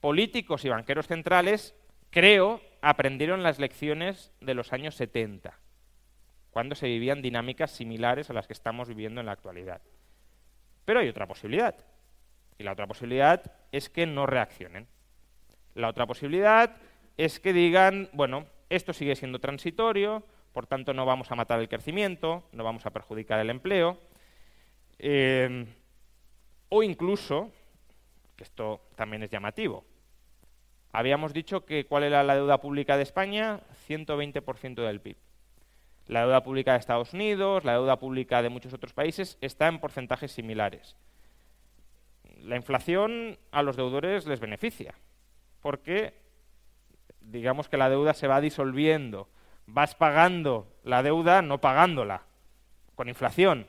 políticos 0.00 0.64
y 0.64 0.68
banqueros 0.68 1.08
centrales, 1.08 1.74
creo, 2.10 2.60
aprendieron 2.82 3.42
las 3.42 3.58
lecciones 3.58 4.32
de 4.40 4.54
los 4.54 4.72
años 4.72 4.94
70, 4.94 5.58
cuando 6.50 6.74
se 6.74 6.86
vivían 6.86 7.22
dinámicas 7.22 7.70
similares 7.70 8.30
a 8.30 8.34
las 8.34 8.46
que 8.46 8.52
estamos 8.52 8.88
viviendo 8.88 9.20
en 9.20 9.26
la 9.26 9.32
actualidad. 9.32 9.80
Pero 10.84 11.00
hay 11.00 11.08
otra 11.08 11.26
posibilidad, 11.26 11.74
y 12.58 12.64
la 12.64 12.72
otra 12.72 12.86
posibilidad 12.86 13.52
es 13.72 13.88
que 13.88 14.06
no 14.06 14.26
reaccionen. 14.26 14.86
La 15.74 15.88
otra 15.88 16.06
posibilidad 16.06 16.76
es 17.16 17.40
que 17.40 17.52
digan, 17.52 18.08
bueno, 18.12 18.46
esto 18.70 18.92
sigue 18.92 19.16
siendo 19.16 19.38
transitorio, 19.38 20.24
por 20.52 20.66
tanto 20.66 20.94
no 20.94 21.04
vamos 21.04 21.30
a 21.30 21.34
matar 21.34 21.60
el 21.60 21.68
crecimiento, 21.68 22.44
no 22.52 22.64
vamos 22.64 22.86
a 22.86 22.90
perjudicar 22.90 23.40
el 23.40 23.50
empleo, 23.50 23.98
eh, 24.98 25.66
o 26.68 26.82
incluso, 26.82 27.52
que 28.36 28.44
esto 28.44 28.80
también 28.96 29.22
es 29.22 29.30
llamativo, 29.30 29.84
Habíamos 30.96 31.34
dicho 31.34 31.66
que 31.66 31.84
cuál 31.84 32.04
era 32.04 32.22
la 32.22 32.36
deuda 32.36 32.58
pública 32.58 32.96
de 32.96 33.02
España, 33.02 33.60
120% 33.86 34.76
del 34.76 35.02
PIB. 35.02 35.18
La 36.06 36.22
deuda 36.22 36.42
pública 36.42 36.72
de 36.72 36.78
Estados 36.78 37.12
Unidos, 37.12 37.66
la 37.66 37.74
deuda 37.74 37.98
pública 37.98 38.40
de 38.40 38.48
muchos 38.48 38.72
otros 38.72 38.94
países 38.94 39.36
está 39.42 39.68
en 39.68 39.78
porcentajes 39.78 40.32
similares. 40.32 40.96
La 42.46 42.54
inflación 42.54 43.38
a 43.50 43.62
los 43.62 43.76
deudores 43.76 44.24
les 44.26 44.38
beneficia, 44.38 44.94
porque 45.60 46.14
digamos 47.20 47.68
que 47.68 47.76
la 47.76 47.90
deuda 47.90 48.14
se 48.14 48.28
va 48.28 48.40
disolviendo, 48.40 49.28
vas 49.66 49.96
pagando 49.96 50.68
la 50.84 51.02
deuda 51.02 51.42
no 51.42 51.60
pagándola, 51.60 52.22
con 52.94 53.08
inflación. 53.08 53.66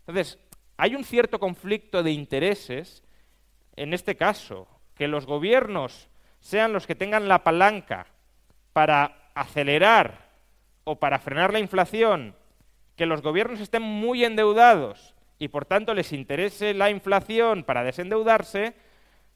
Entonces, 0.00 0.38
hay 0.76 0.94
un 0.94 1.04
cierto 1.04 1.40
conflicto 1.40 2.02
de 2.02 2.10
intereses 2.10 3.02
en 3.76 3.94
este 3.94 4.14
caso, 4.14 4.68
que 4.94 5.08
los 5.08 5.24
gobiernos 5.24 6.10
sean 6.40 6.74
los 6.74 6.86
que 6.86 6.94
tengan 6.94 7.28
la 7.28 7.44
palanca 7.44 8.08
para 8.74 9.30
acelerar 9.34 10.28
o 10.84 10.96
para 10.96 11.18
frenar 11.18 11.52
la 11.52 11.60
inflación, 11.60 12.34
que 12.94 13.06
los 13.06 13.22
gobiernos 13.22 13.60
estén 13.60 13.82
muy 13.82 14.22
endeudados 14.22 15.14
y 15.38 15.48
por 15.48 15.64
tanto 15.64 15.94
les 15.94 16.12
interese 16.12 16.74
la 16.74 16.90
inflación 16.90 17.64
para 17.64 17.84
desendeudarse, 17.84 18.74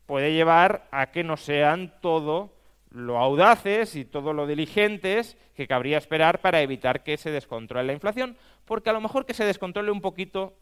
puede 0.06 0.32
llevar 0.32 0.88
a 0.90 1.10
que 1.10 1.24
no 1.24 1.36
sean 1.36 1.94
todo 2.00 2.54
lo 2.90 3.18
audaces 3.18 3.96
y 3.96 4.04
todo 4.04 4.32
lo 4.32 4.46
diligentes 4.46 5.36
que 5.54 5.66
cabría 5.66 5.98
esperar 5.98 6.40
para 6.40 6.60
evitar 6.60 7.02
que 7.02 7.16
se 7.16 7.30
descontrole 7.30 7.86
la 7.86 7.92
inflación, 7.94 8.36
porque 8.64 8.90
a 8.90 8.92
lo 8.92 9.00
mejor 9.00 9.24
que 9.24 9.34
se 9.34 9.44
descontrole 9.44 9.90
un 9.90 10.00
poquito, 10.00 10.54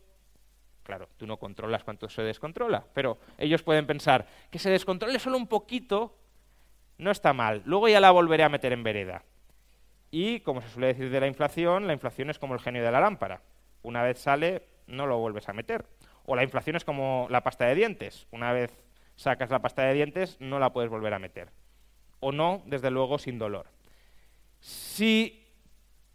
claro, 0.85 1.09
tú 1.17 1.27
no 1.27 1.39
controlas 1.39 1.83
cuánto 1.83 2.09
se 2.09 2.23
descontrola, 2.23 2.85
pero 2.93 3.19
ellos 3.39 3.63
pueden 3.63 3.87
pensar 3.87 4.27
que 4.51 4.59
se 4.59 4.71
descontrole 4.71 5.19
solo 5.19 5.37
un 5.37 5.49
poquito 5.49 6.17
no 6.99 7.11
está 7.11 7.33
mal, 7.33 7.63
luego 7.65 7.89
ya 7.89 7.99
la 7.99 8.11
volveré 8.11 8.45
a 8.45 8.49
meter 8.49 8.73
en 8.73 8.85
vereda. 8.85 9.25
Y 10.11 10.41
como 10.41 10.61
se 10.61 10.69
suele 10.69 10.89
decir 10.89 11.11
de 11.11 11.21
la 11.21 11.27
inflación, 11.27 11.87
la 11.87 11.93
inflación 11.93 12.31
es 12.31 12.39
como 12.39 12.55
el 12.55 12.61
genio 12.61 12.85
de 12.85 12.91
la 12.91 13.01
lámpara. 13.01 13.43
Una 13.83 14.03
vez 14.03 14.19
sale, 14.19 14.63
no 14.91 15.07
lo 15.07 15.19
vuelves 15.19 15.49
a 15.49 15.53
meter. 15.53 15.87
O 16.27 16.37
la 16.37 16.43
inflación 16.43 16.77
es 16.77 16.85
como 16.85 17.27
la 17.31 17.43
pasta 17.43 17.67
de 17.67 17.75
dientes. 17.75 18.27
Una 18.31 18.53
vez 18.53 18.71
sacas 19.17 19.51
la 19.51 19.61
pasta 19.61 19.83
de 19.83 19.95
dientes, 19.95 20.37
no 20.41 20.59
la 20.59 20.73
puedes 20.73 20.91
volver 20.91 21.15
a 21.15 21.19
meter 21.19 21.51
o 22.21 22.33
no, 22.33 22.63
desde 22.67 22.91
luego, 22.91 23.19
sin 23.19 23.39
dolor. 23.39 23.67
Si 24.61 25.43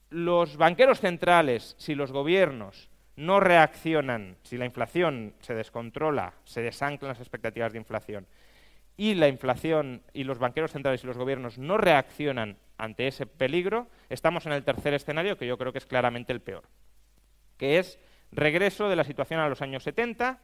los 0.10 0.56
banqueros 0.56 1.02
centrales, 1.02 1.76
si 1.78 1.96
los 1.96 2.12
gobiernos 2.12 2.90
no 3.16 3.40
reaccionan, 3.40 4.38
si 4.44 4.58
la 4.58 4.66
inflación 4.66 5.34
se 5.42 5.56
descontrola, 5.56 6.34
se 6.46 6.62
desanclan 6.62 7.10
las 7.10 7.20
expectativas 7.20 7.74
de 7.74 7.80
inflación, 7.80 8.28
y 8.98 9.16
la 9.16 9.28
inflación 9.28 10.04
y 10.14 10.24
los 10.24 10.40
banqueros 10.40 10.72
centrales 10.72 11.04
y 11.04 11.08
los 11.08 11.18
gobiernos 11.18 11.58
no 11.58 11.78
reaccionan 11.78 12.58
ante 12.78 13.08
ese 13.08 13.26
peligro, 13.26 13.88
estamos 14.10 14.46
en 14.46 14.54
el 14.54 14.64
tercer 14.64 14.94
escenario 14.94 15.38
que 15.38 15.48
yo 15.48 15.58
creo 15.58 15.74
que 15.74 15.80
es 15.80 15.86
claramente 15.86 16.32
el 16.32 16.42
peor, 16.42 16.64
que 17.58 17.80
es 17.80 18.00
regreso 18.32 18.90
de 18.90 18.96
la 18.96 19.04
situación 19.04 19.40
a 19.40 19.50
los 19.50 19.62
años 19.62 19.84
70, 19.84 20.40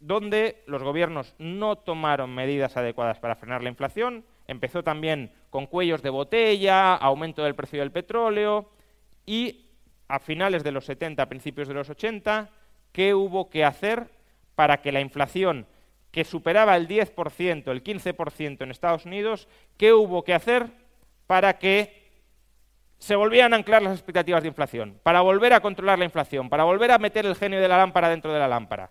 donde 0.00 0.62
los 0.66 0.82
gobiernos 0.82 1.34
no 1.38 1.76
tomaron 1.76 2.34
medidas 2.34 2.76
adecuadas 2.76 3.18
para 3.18 3.36
frenar 3.36 3.62
la 3.62 3.68
inflación, 3.68 4.24
Empezó 4.50 4.82
también 4.82 5.30
con 5.48 5.68
cuellos 5.68 6.02
de 6.02 6.10
botella, 6.10 6.96
aumento 6.96 7.44
del 7.44 7.54
precio 7.54 7.78
del 7.78 7.92
petróleo 7.92 8.68
y 9.24 9.66
a 10.08 10.18
finales 10.18 10.64
de 10.64 10.72
los 10.72 10.86
70, 10.86 11.28
principios 11.28 11.68
de 11.68 11.74
los 11.74 11.88
80, 11.88 12.50
¿qué 12.90 13.14
hubo 13.14 13.48
que 13.48 13.64
hacer 13.64 14.10
para 14.56 14.82
que 14.82 14.90
la 14.90 15.00
inflación 15.00 15.68
que 16.10 16.24
superaba 16.24 16.74
el 16.74 16.88
10%, 16.88 17.70
el 17.70 17.84
15% 17.84 18.62
en 18.62 18.72
Estados 18.72 19.06
Unidos, 19.06 19.46
¿qué 19.76 19.92
hubo 19.92 20.24
que 20.24 20.34
hacer 20.34 20.66
para 21.28 21.60
que 21.60 21.99
se 23.00 23.16
volvieran 23.16 23.54
a 23.54 23.56
anclar 23.56 23.80
las 23.80 23.94
expectativas 23.94 24.42
de 24.42 24.48
inflación, 24.48 25.00
para 25.02 25.22
volver 25.22 25.54
a 25.54 25.60
controlar 25.60 25.98
la 25.98 26.04
inflación, 26.04 26.50
para 26.50 26.64
volver 26.64 26.92
a 26.92 26.98
meter 26.98 27.24
el 27.24 27.34
genio 27.34 27.58
de 27.58 27.66
la 27.66 27.78
lámpara 27.78 28.10
dentro 28.10 28.30
de 28.30 28.38
la 28.38 28.46
lámpara? 28.46 28.90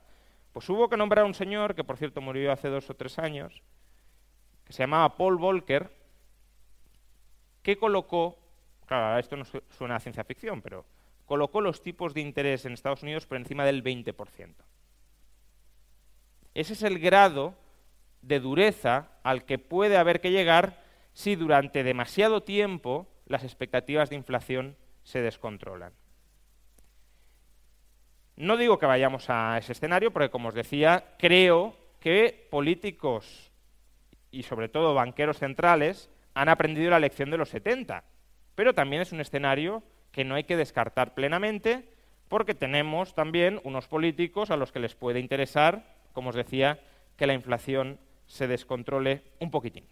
Pues 0.51 0.67
hubo 0.67 0.89
que 0.89 0.97
nombrar 0.97 1.23
a 1.23 1.27
un 1.27 1.35
señor, 1.35 1.75
que 1.75 1.83
por 1.83 1.95
cierto 1.95 2.19
murió 2.19 2.51
hace 2.51 2.69
dos 2.69 2.89
o 2.89 2.95
tres 2.95 3.19
años, 3.19 3.61
que 4.65 4.73
se 4.73 4.81
llamaba 4.81 5.15
Paul 5.15 5.37
Volcker, 5.37 5.91
que 7.61 7.77
colocó, 7.77 8.39
claro, 8.87 9.19
esto 9.19 9.37
no 9.37 9.45
suena 9.45 9.97
a 9.97 9.99
ciencia 9.99 10.23
ficción, 10.23 10.63
pero 10.63 10.85
colocó 11.27 11.61
los 11.61 11.83
tipos 11.83 12.15
de 12.15 12.21
interés 12.21 12.65
en 12.65 12.73
Estados 12.73 13.03
Unidos 13.03 13.27
por 13.27 13.37
encima 13.37 13.63
del 13.63 13.83
20%. 13.83 14.55
Ese 16.55 16.73
es 16.73 16.81
el 16.81 16.97
grado 16.97 17.53
de 18.23 18.39
dureza 18.39 19.09
al 19.21 19.45
que 19.45 19.59
puede 19.59 19.97
haber 19.97 20.19
que 20.19 20.31
llegar 20.31 20.81
si 21.13 21.35
durante 21.35 21.83
demasiado 21.83 22.41
tiempo 22.41 23.07
las 23.29 23.45
expectativas 23.45 24.09
de 24.09 24.17
inflación 24.17 24.75
se 25.03 25.21
descontrolan. 25.21 25.93
No 28.35 28.57
digo 28.57 28.79
que 28.79 28.85
vayamos 28.85 29.29
a 29.29 29.57
ese 29.57 29.71
escenario, 29.71 30.11
porque 30.11 30.29
como 30.29 30.49
os 30.49 30.55
decía, 30.55 31.15
creo 31.17 31.75
que 31.99 32.47
políticos 32.49 33.51
y 34.31 34.43
sobre 34.43 34.69
todo 34.69 34.93
banqueros 34.93 35.39
centrales 35.39 36.09
han 36.33 36.49
aprendido 36.49 36.89
la 36.89 36.99
lección 36.99 37.31
de 37.31 37.37
los 37.37 37.49
70. 37.49 38.03
Pero 38.55 38.73
también 38.73 39.01
es 39.01 39.11
un 39.11 39.21
escenario 39.21 39.83
que 40.11 40.23
no 40.23 40.35
hay 40.35 40.43
que 40.43 40.57
descartar 40.57 41.13
plenamente 41.13 41.93
porque 42.27 42.53
tenemos 42.53 43.13
también 43.13 43.59
unos 43.63 43.87
políticos 43.87 44.51
a 44.51 44.57
los 44.57 44.71
que 44.71 44.79
les 44.79 44.95
puede 44.95 45.19
interesar, 45.19 45.97
como 46.13 46.29
os 46.29 46.35
decía, 46.35 46.79
que 47.17 47.27
la 47.27 47.33
inflación 47.33 47.99
se 48.27 48.47
descontrole 48.47 49.23
un 49.39 49.51
poquitín. 49.51 49.85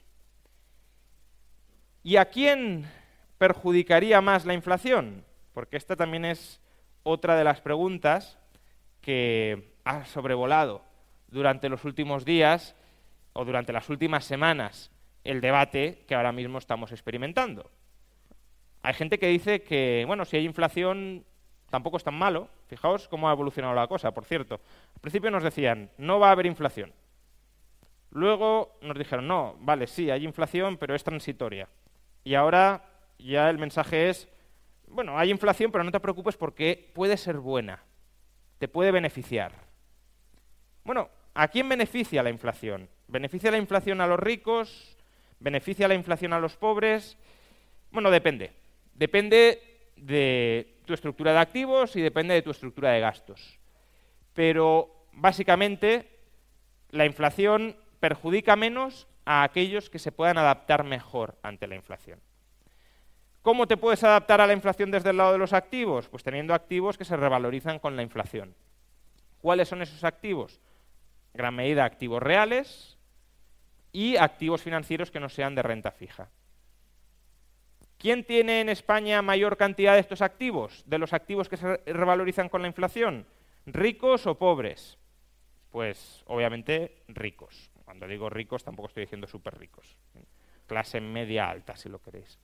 ¿Y 2.04 2.16
a 2.16 2.26
quién 2.26 2.86
perjudicaría 3.38 4.22
más 4.22 4.46
la 4.46 4.54
inflación? 4.54 5.24
Porque 5.54 5.78
esta 5.78 5.96
también 5.96 6.26
es 6.26 6.62
otra 7.04 7.36
de 7.36 7.44
las 7.44 7.62
preguntas 7.62 8.38
que 9.02 9.74
ha 9.86 10.06
sobrevolado 10.06 10.84
durante 11.28 11.70
los 11.70 11.86
últimos 11.86 12.26
días 12.26 12.76
o 13.34 13.46
durante 13.46 13.74
las 13.74 13.90
últimas 13.90 14.26
semanas 14.26 14.92
el 15.24 15.42
debate 15.42 16.04
que 16.08 16.16
ahora 16.16 16.32
mismo 16.32 16.58
estamos 16.58 16.92
experimentando. 16.92 17.70
Hay 18.82 18.94
gente 18.94 19.20
que 19.20 19.28
dice 19.28 19.62
que, 19.62 20.04
bueno, 20.08 20.26
si 20.26 20.38
hay 20.38 20.46
inflación 20.46 21.26
tampoco 21.70 21.98
es 21.98 22.04
tan 22.04 22.16
malo. 22.16 22.50
Fijaos 22.68 23.08
cómo 23.08 23.30
ha 23.30 23.34
evolucionado 23.34 23.74
la 23.74 23.88
cosa, 23.88 24.12
por 24.12 24.26
cierto. 24.26 24.56
Al 24.96 25.02
principio 25.02 25.32
nos 25.32 25.44
decían, 25.44 25.90
no 25.98 26.20
va 26.20 26.30
a 26.30 26.32
haber 26.32 26.46
inflación. 26.46 26.94
Luego 28.12 28.78
nos 28.82 28.98
dijeron, 28.98 29.28
no, 29.28 29.56
vale, 29.60 29.88
sí, 29.88 30.10
hay 30.10 30.24
inflación, 30.24 30.78
pero 30.78 30.96
es 30.96 31.04
transitoria. 31.04 31.68
Y 32.24 32.36
ahora 32.36 32.87
ya 33.18 33.50
el 33.50 33.58
mensaje 33.58 34.10
es, 34.10 34.28
bueno, 34.88 35.18
hay 35.18 35.32
inflación, 35.32 35.72
pero 35.72 35.84
no 35.84 35.92
te 35.92 36.00
preocupes 36.00 36.38
porque 36.38 36.92
puede 36.94 37.18
ser 37.18 37.38
buena, 37.38 37.84
te 38.58 38.68
puede 38.68 38.92
beneficiar. 38.92 39.52
Bueno, 40.84 41.10
¿a 41.34 41.48
quién 41.48 41.68
beneficia 41.68 42.24
la 42.24 42.30
inflación? 42.30 42.90
¿Beneficia 43.08 43.52
la 43.52 43.58
inflación 43.58 44.02
a 44.02 44.08
los 44.08 44.20
ricos? 44.20 44.98
¿Beneficia 45.40 45.88
la 45.88 45.96
inflación 45.96 46.34
a 46.34 46.40
los 46.40 46.56
pobres? 46.56 47.18
Bueno, 47.92 48.10
depende. 48.10 48.54
Depende 48.94 49.92
de 49.96 50.80
tu 50.86 50.94
estructura 50.94 51.34
de 51.34 51.40
activos 51.40 51.96
y 51.96 52.02
depende 52.02 52.34
de 52.34 52.42
tu 52.42 52.52
estructura 52.52 52.92
de 52.92 53.00
gastos. 53.00 53.60
Pero 54.34 55.08
básicamente 55.14 56.10
la 56.92 57.06
inflación 57.06 57.76
perjudica 58.00 58.56
menos 58.56 59.08
a 59.26 59.44
aquellos 59.44 59.90
que 59.90 60.00
se 60.00 60.12
puedan 60.12 60.38
adaptar 60.38 60.84
mejor 60.84 61.38
ante 61.44 61.68
la 61.68 61.76
inflación. 61.76 62.22
¿Cómo 63.42 63.68
te 63.68 63.78
puedes 63.78 64.04
adaptar 64.04 64.42
a 64.42 64.48
la 64.48 64.54
inflación 64.54 64.92
desde 64.92 65.12
el 65.12 65.18
lado 65.18 65.32
de 65.32 65.38
los 65.38 65.54
activos? 65.54 66.10
Pues 66.10 66.24
teniendo 66.24 66.54
activos 66.54 66.98
que 66.98 67.06
se 67.06 67.16
revalorizan 67.16 67.80
con 67.80 67.96
la 67.96 68.04
inflación. 68.04 68.56
¿Cuáles 69.42 69.68
son 69.70 69.82
esos 69.82 70.04
activos? 70.04 70.60
gran 71.38 71.56
medida 71.56 71.86
activos 71.86 72.22
reales, 72.22 72.98
y 73.94 74.18
activos 74.18 74.62
financieros 74.62 75.12
que 75.12 75.20
no 75.20 75.30
sean 75.30 75.56
de 75.56 75.64
renta 75.64 75.92
fija. 75.92 76.30
¿Quién 77.98 78.26
tiene 78.26 78.62
en 78.62 78.70
España 78.70 79.22
mayor 79.22 79.58
cantidad 79.58 79.94
de 79.94 80.02
estos 80.02 80.22
activos, 80.22 80.84
de 80.86 81.00
los 81.00 81.14
activos 81.14 81.50
que 81.50 81.58
se 81.58 81.78
revalorizan 81.78 82.50
con 82.50 82.62
la 82.62 82.68
inflación? 82.68 83.26
¿Ricos 83.66 84.28
o 84.28 84.38
pobres? 84.38 84.98
Pues 85.72 86.24
obviamente 86.28 87.04
ricos. 87.08 87.72
Cuando 87.86 88.08
digo 88.08 88.30
ricos 88.30 88.64
tampoco 88.64 88.90
estoy 88.90 89.04
diciendo 89.04 89.26
súper 89.26 89.58
ricos. 89.58 89.98
Clase 90.68 91.02
media 91.02 91.50
alta, 91.50 91.76
si 91.76 91.90
lo 91.90 92.00
queréis. 92.00 92.38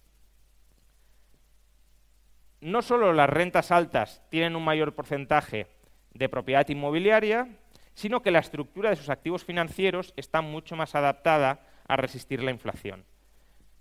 No 2.64 2.82
solo 2.82 3.12
las 3.12 3.30
rentas 3.30 3.72
altas 3.72 4.24
tienen 4.30 4.56
un 4.56 4.64
mayor 4.64 4.96
porcentaje 4.96 5.68
de 6.14 6.30
propiedad 6.30 6.66
inmobiliaria, 6.70 7.50
sino 7.94 8.22
que 8.22 8.32
la 8.32 8.40
estructura 8.40 8.90
de 8.90 8.96
sus 8.96 9.10
activos 9.10 9.44
financieros 9.44 10.14
está 10.16 10.40
mucho 10.40 10.78
más 10.78 10.96
adaptada 10.96 11.60
a 11.86 11.98
resistir 11.98 12.42
la 12.42 12.52
inflación. 12.52 13.04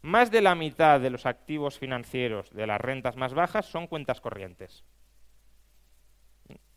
Más 0.01 0.33
de 0.33 0.41
la 0.41 0.57
mitad 0.57 0.99
de 0.99 1.11
los 1.11 1.27
activos 1.27 1.79
financieros 1.79 2.51
de 2.51 2.67
las 2.67 2.81
rentas 2.81 3.17
más 3.17 3.35
bajas 3.35 3.67
son 3.67 3.87
cuentas 3.87 4.21
corrientes. 4.21 4.83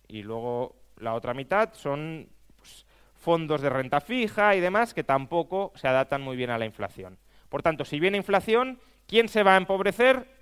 Y 0.07 0.21
luego 0.21 0.75
la 0.97 1.15
otra 1.15 1.33
mitad 1.33 1.73
son 1.73 2.29
pues, 2.55 2.85
fondos 3.15 3.61
de 3.61 3.71
renta 3.71 3.99
fija 3.99 4.55
y 4.55 4.59
demás 4.59 4.93
que 4.93 5.03
tampoco 5.03 5.73
se 5.73 5.87
adaptan 5.87 6.21
muy 6.21 6.37
bien 6.37 6.51
a 6.51 6.59
la 6.59 6.67
inflación. 6.67 7.17
Por 7.49 7.63
tanto, 7.63 7.83
si 7.83 7.99
viene 7.99 8.17
inflación, 8.17 8.79
¿quién 9.07 9.27
se 9.27 9.41
va 9.41 9.55
a 9.55 9.57
empobrecer? 9.57 10.34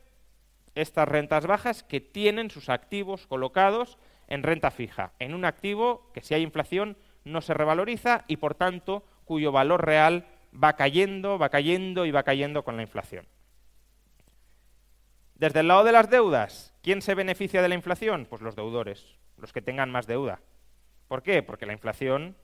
Estas 0.75 1.07
rentas 1.07 1.45
bajas 1.45 1.83
que 1.83 2.01
tienen 2.01 2.49
sus 2.49 2.69
activos 2.69 3.27
colocados 3.27 3.97
en 4.27 4.41
renta 4.41 4.71
fija, 4.71 5.13
en 5.19 5.35
un 5.35 5.45
activo 5.45 6.09
que 6.13 6.21
si 6.21 6.33
hay 6.33 6.41
inflación 6.41 6.97
no 7.23 7.41
se 7.41 7.53
revaloriza 7.53 8.25
y 8.27 8.37
por 8.37 8.55
tanto 8.55 9.05
cuyo 9.25 9.51
valor 9.51 9.85
real 9.85 10.25
va 10.51 10.73
cayendo, 10.73 11.37
va 11.37 11.49
cayendo 11.49 12.05
y 12.05 12.11
va 12.11 12.23
cayendo 12.23 12.63
con 12.63 12.75
la 12.75 12.81
inflación. 12.81 13.27
Desde 15.35 15.59
el 15.59 15.67
lado 15.67 15.83
de 15.83 15.91
las 15.91 16.09
deudas, 16.09 16.73
¿quién 16.81 17.01
se 17.01 17.15
beneficia 17.15 17.61
de 17.61 17.69
la 17.69 17.75
inflación? 17.75 18.25
Pues 18.29 18.41
los 18.41 18.55
deudores, 18.55 19.05
los 19.37 19.53
que 19.53 19.61
tengan 19.61 19.91
más 19.91 20.07
deuda. 20.07 20.39
¿Por 21.07 21.21
qué? 21.21 21.43
Porque 21.43 21.65
la 21.65 21.73
inflación, 21.73 22.35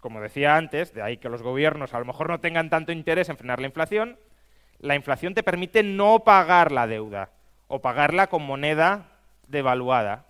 como 0.00 0.20
decía 0.20 0.56
antes, 0.56 0.92
de 0.92 1.02
ahí 1.02 1.16
que 1.16 1.28
los 1.28 1.42
gobiernos 1.42 1.94
a 1.94 1.98
lo 1.98 2.04
mejor 2.04 2.28
no 2.28 2.40
tengan 2.40 2.70
tanto 2.70 2.92
interés 2.92 3.28
en 3.28 3.36
frenar 3.36 3.60
la 3.60 3.68
inflación, 3.68 4.18
la 4.78 4.94
inflación 4.94 5.34
te 5.34 5.42
permite 5.42 5.82
no 5.82 6.20
pagar 6.24 6.72
la 6.72 6.86
deuda 6.86 7.30
o 7.68 7.80
pagarla 7.80 8.26
con 8.26 8.42
moneda 8.42 9.20
devaluada. 9.46 10.26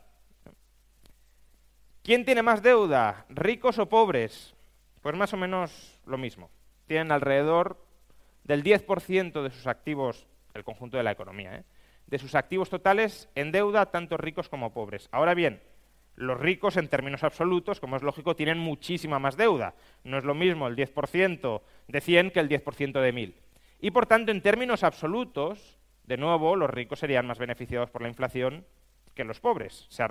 ¿Quién 2.02 2.24
tiene 2.24 2.42
más 2.42 2.62
deuda? 2.62 3.26
¿Ricos 3.28 3.78
o 3.78 3.88
pobres? 3.88 4.54
Pues 5.00 5.16
más 5.16 5.32
o 5.32 5.36
menos 5.36 6.00
lo 6.06 6.18
mismo. 6.18 6.50
Tienen 6.86 7.12
alrededor 7.12 7.84
del 8.44 8.62
10% 8.62 9.42
de 9.42 9.50
sus 9.50 9.66
activos, 9.66 10.26
el 10.54 10.64
conjunto 10.64 10.96
de 10.96 11.02
la 11.02 11.12
economía, 11.12 11.54
¿eh? 11.56 11.64
de 12.06 12.18
sus 12.18 12.34
activos 12.34 12.70
totales 12.70 13.28
en 13.34 13.52
deuda, 13.52 13.86
tanto 13.86 14.16
ricos 14.16 14.48
como 14.48 14.72
pobres. 14.72 15.08
Ahora 15.12 15.34
bien, 15.34 15.60
los 16.16 16.40
ricos 16.40 16.76
en 16.76 16.88
términos 16.88 17.22
absolutos, 17.22 17.78
como 17.78 17.96
es 17.96 18.02
lógico, 18.02 18.34
tienen 18.34 18.58
muchísima 18.58 19.18
más 19.18 19.36
deuda. 19.36 19.74
No 20.02 20.18
es 20.18 20.24
lo 20.24 20.34
mismo 20.34 20.66
el 20.66 20.74
10% 20.74 21.62
de 21.86 22.00
100 22.00 22.30
que 22.30 22.40
el 22.40 22.48
10% 22.48 23.00
de 23.00 23.12
1000. 23.12 23.36
Y 23.80 23.90
por 23.90 24.06
tanto, 24.06 24.32
en 24.32 24.42
términos 24.42 24.82
absolutos, 24.82 25.77
de 26.08 26.16
nuevo, 26.16 26.56
los 26.56 26.70
ricos 26.70 27.00
serían 27.00 27.26
más 27.26 27.38
beneficiados 27.38 27.90
por 27.90 28.00
la 28.00 28.08
inflación 28.08 28.64
que 29.14 29.24
los 29.24 29.40
pobres. 29.40 29.84
Se 29.90 30.02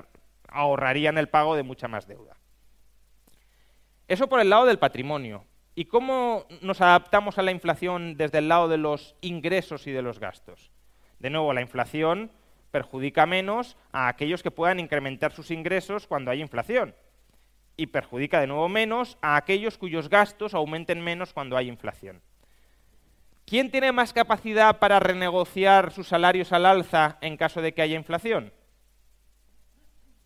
ahorrarían 0.48 1.18
el 1.18 1.28
pago 1.28 1.56
de 1.56 1.64
mucha 1.64 1.88
más 1.88 2.08
deuda. 2.08 2.38
Eso 4.08 4.30
por 4.30 4.40
el 4.40 4.52
lado 4.52 4.68
del 4.68 4.78
patrimonio. 4.78 5.44
¿Y 5.74 5.86
cómo 5.86 6.46
nos 6.62 6.82
adaptamos 6.82 7.40
a 7.40 7.42
la 7.42 7.52
inflación 7.52 8.16
desde 8.16 8.38
el 8.38 8.48
lado 8.48 8.68
de 8.68 8.78
los 8.78 9.16
ingresos 9.22 9.88
y 9.88 9.92
de 9.92 10.04
los 10.04 10.20
gastos? 10.20 10.72
De 11.18 11.32
nuevo, 11.32 11.52
la 11.52 11.62
inflación 11.62 12.32
perjudica 12.70 13.26
menos 13.26 13.76
a 13.92 14.08
aquellos 14.08 14.44
que 14.44 14.52
puedan 14.52 14.80
incrementar 14.80 15.32
sus 15.32 15.50
ingresos 15.50 16.06
cuando 16.06 16.30
hay 16.30 16.42
inflación. 16.42 16.94
Y 17.76 17.88
perjudica 17.88 18.40
de 18.40 18.46
nuevo 18.46 18.70
menos 18.70 19.18
a 19.24 19.36
aquellos 19.36 19.80
cuyos 19.80 20.10
gastos 20.10 20.54
aumenten 20.54 21.02
menos 21.04 21.34
cuando 21.34 21.58
hay 21.58 21.68
inflación. 21.68 22.22
¿Quién 23.48 23.72
tiene 23.72 23.94
más 23.94 24.12
capacidad 24.12 24.78
para 24.78 25.00
renegociar 25.00 25.94
sus 25.94 26.10
salarios 26.10 26.52
al 26.52 26.66
alza 26.66 27.18
en 27.22 27.38
caso 27.38 27.62
de 27.62 27.74
que 27.74 27.82
haya 27.82 27.96
inflación? 27.96 28.52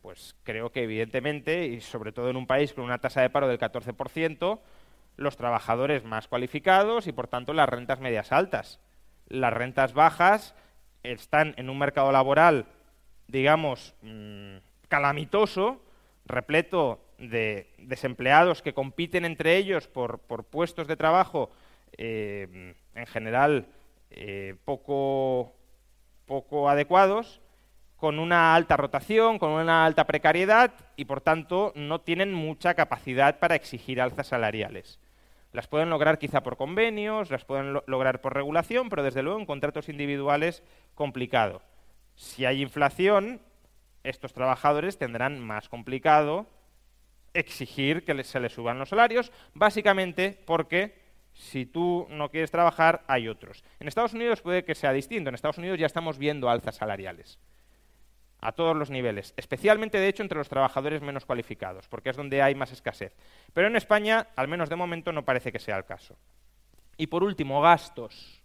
Pues 0.01 0.35
creo 0.41 0.71
que 0.71 0.81
evidentemente, 0.81 1.67
y 1.67 1.81
sobre 1.81 2.13
todo 2.13 2.31
en 2.31 2.35
un 2.35 2.47
país 2.47 2.73
con 2.73 2.83
una 2.83 2.97
tasa 2.97 3.21
de 3.21 3.29
paro 3.29 3.47
del 3.47 3.59
14%, 3.59 4.59
los 5.17 5.37
trabajadores 5.37 6.03
más 6.03 6.27
cualificados 6.27 7.05
y 7.05 7.11
por 7.11 7.27
tanto 7.27 7.53
las 7.53 7.69
rentas 7.69 7.99
medias 7.99 8.31
altas. 8.31 8.79
Las 9.27 9.53
rentas 9.53 9.93
bajas 9.93 10.55
están 11.03 11.53
en 11.57 11.69
un 11.69 11.77
mercado 11.77 12.11
laboral, 12.11 12.65
digamos, 13.27 13.93
mm, 14.01 14.55
calamitoso, 14.87 15.79
repleto 16.25 17.05
de 17.19 17.71
desempleados 17.77 18.63
que 18.63 18.73
compiten 18.73 19.25
entre 19.25 19.57
ellos 19.57 19.87
por, 19.87 20.21
puestos 20.21 20.87
de 20.87 20.95
trabajo 20.95 21.51
eh, 21.97 22.73
en 22.95 23.05
general 23.05 23.67
eh, 24.09 24.55
poco, 24.65 25.53
poco 26.25 26.69
adecuados, 26.69 27.41
con 27.95 28.17
una 28.17 28.55
alta 28.55 28.77
rotación, 28.77 29.37
con 29.37 29.51
una 29.51 29.85
alta 29.85 30.07
precariedad 30.07 30.73
y 30.95 31.05
por 31.05 31.21
tanto 31.21 31.71
no 31.75 32.01
tienen 32.01 32.33
mucha 32.33 32.73
capacidad 32.73 33.37
para 33.37 33.55
exigir 33.55 34.01
alzas 34.01 34.27
salariales. 34.27 34.99
Las 35.53 35.67
pueden 35.67 35.89
lograr 35.89 36.17
quizá 36.17 36.41
por 36.41 36.57
convenios, 36.57 37.29
las 37.29 37.45
pueden 37.45 37.73
lograr 37.85 38.21
por 38.21 38.33
regulación, 38.33 38.89
pero 38.89 39.03
desde 39.03 39.21
luego 39.21 39.39
en 39.39 39.45
contratos 39.45 39.87
individuales 39.87 40.63
complicado. 40.95 41.61
Si 42.15 42.45
hay 42.45 42.61
inflación, 42.61 43.41
estos 44.03 44.33
trabajadores 44.33 44.97
tendrán 44.97 45.39
más 45.39 45.69
complicado 45.69 46.47
exigir 47.33 48.03
que 48.03 48.23
se 48.23 48.39
les 48.39 48.53
suban 48.53 48.79
los 48.79 48.89
salarios, 48.89 49.31
básicamente 49.53 50.39
porque 50.45 51.00
si 51.41 51.65
tú 51.65 52.05
no 52.11 52.29
quieres 52.29 52.51
trabajar, 52.51 53.03
hay 53.07 53.27
otros. 53.27 53.63
En 53.79 53.87
Estados 53.87 54.13
Unidos 54.13 54.41
puede 54.41 54.63
que 54.63 54.75
sea 54.75 54.93
distinto. 54.93 55.29
En 55.29 55.35
Estados 55.35 55.57
Unidos 55.57 55.79
ya 55.79 55.87
estamos 55.87 56.19
viendo 56.19 56.51
alzas 56.51 56.75
salariales 56.75 57.39
a 58.41 58.51
todos 58.51 58.77
los 58.77 58.91
niveles, 58.91 59.33
especialmente 59.37 59.97
de 59.97 60.07
hecho 60.07 60.21
entre 60.21 60.37
los 60.37 60.49
trabajadores 60.49 61.01
menos 61.01 61.25
cualificados, 61.25 61.87
porque 61.87 62.11
es 62.11 62.15
donde 62.15 62.43
hay 62.43 62.53
más 62.53 62.71
escasez. 62.71 63.15
Pero 63.53 63.67
en 63.67 63.75
España, 63.75 64.27
al 64.35 64.47
menos 64.47 64.69
de 64.69 64.75
momento, 64.75 65.11
no 65.11 65.25
parece 65.25 65.51
que 65.51 65.57
sea 65.57 65.77
el 65.77 65.85
caso. 65.85 66.15
Y 66.95 67.07
por 67.07 67.23
último, 67.23 67.59
gastos. 67.59 68.43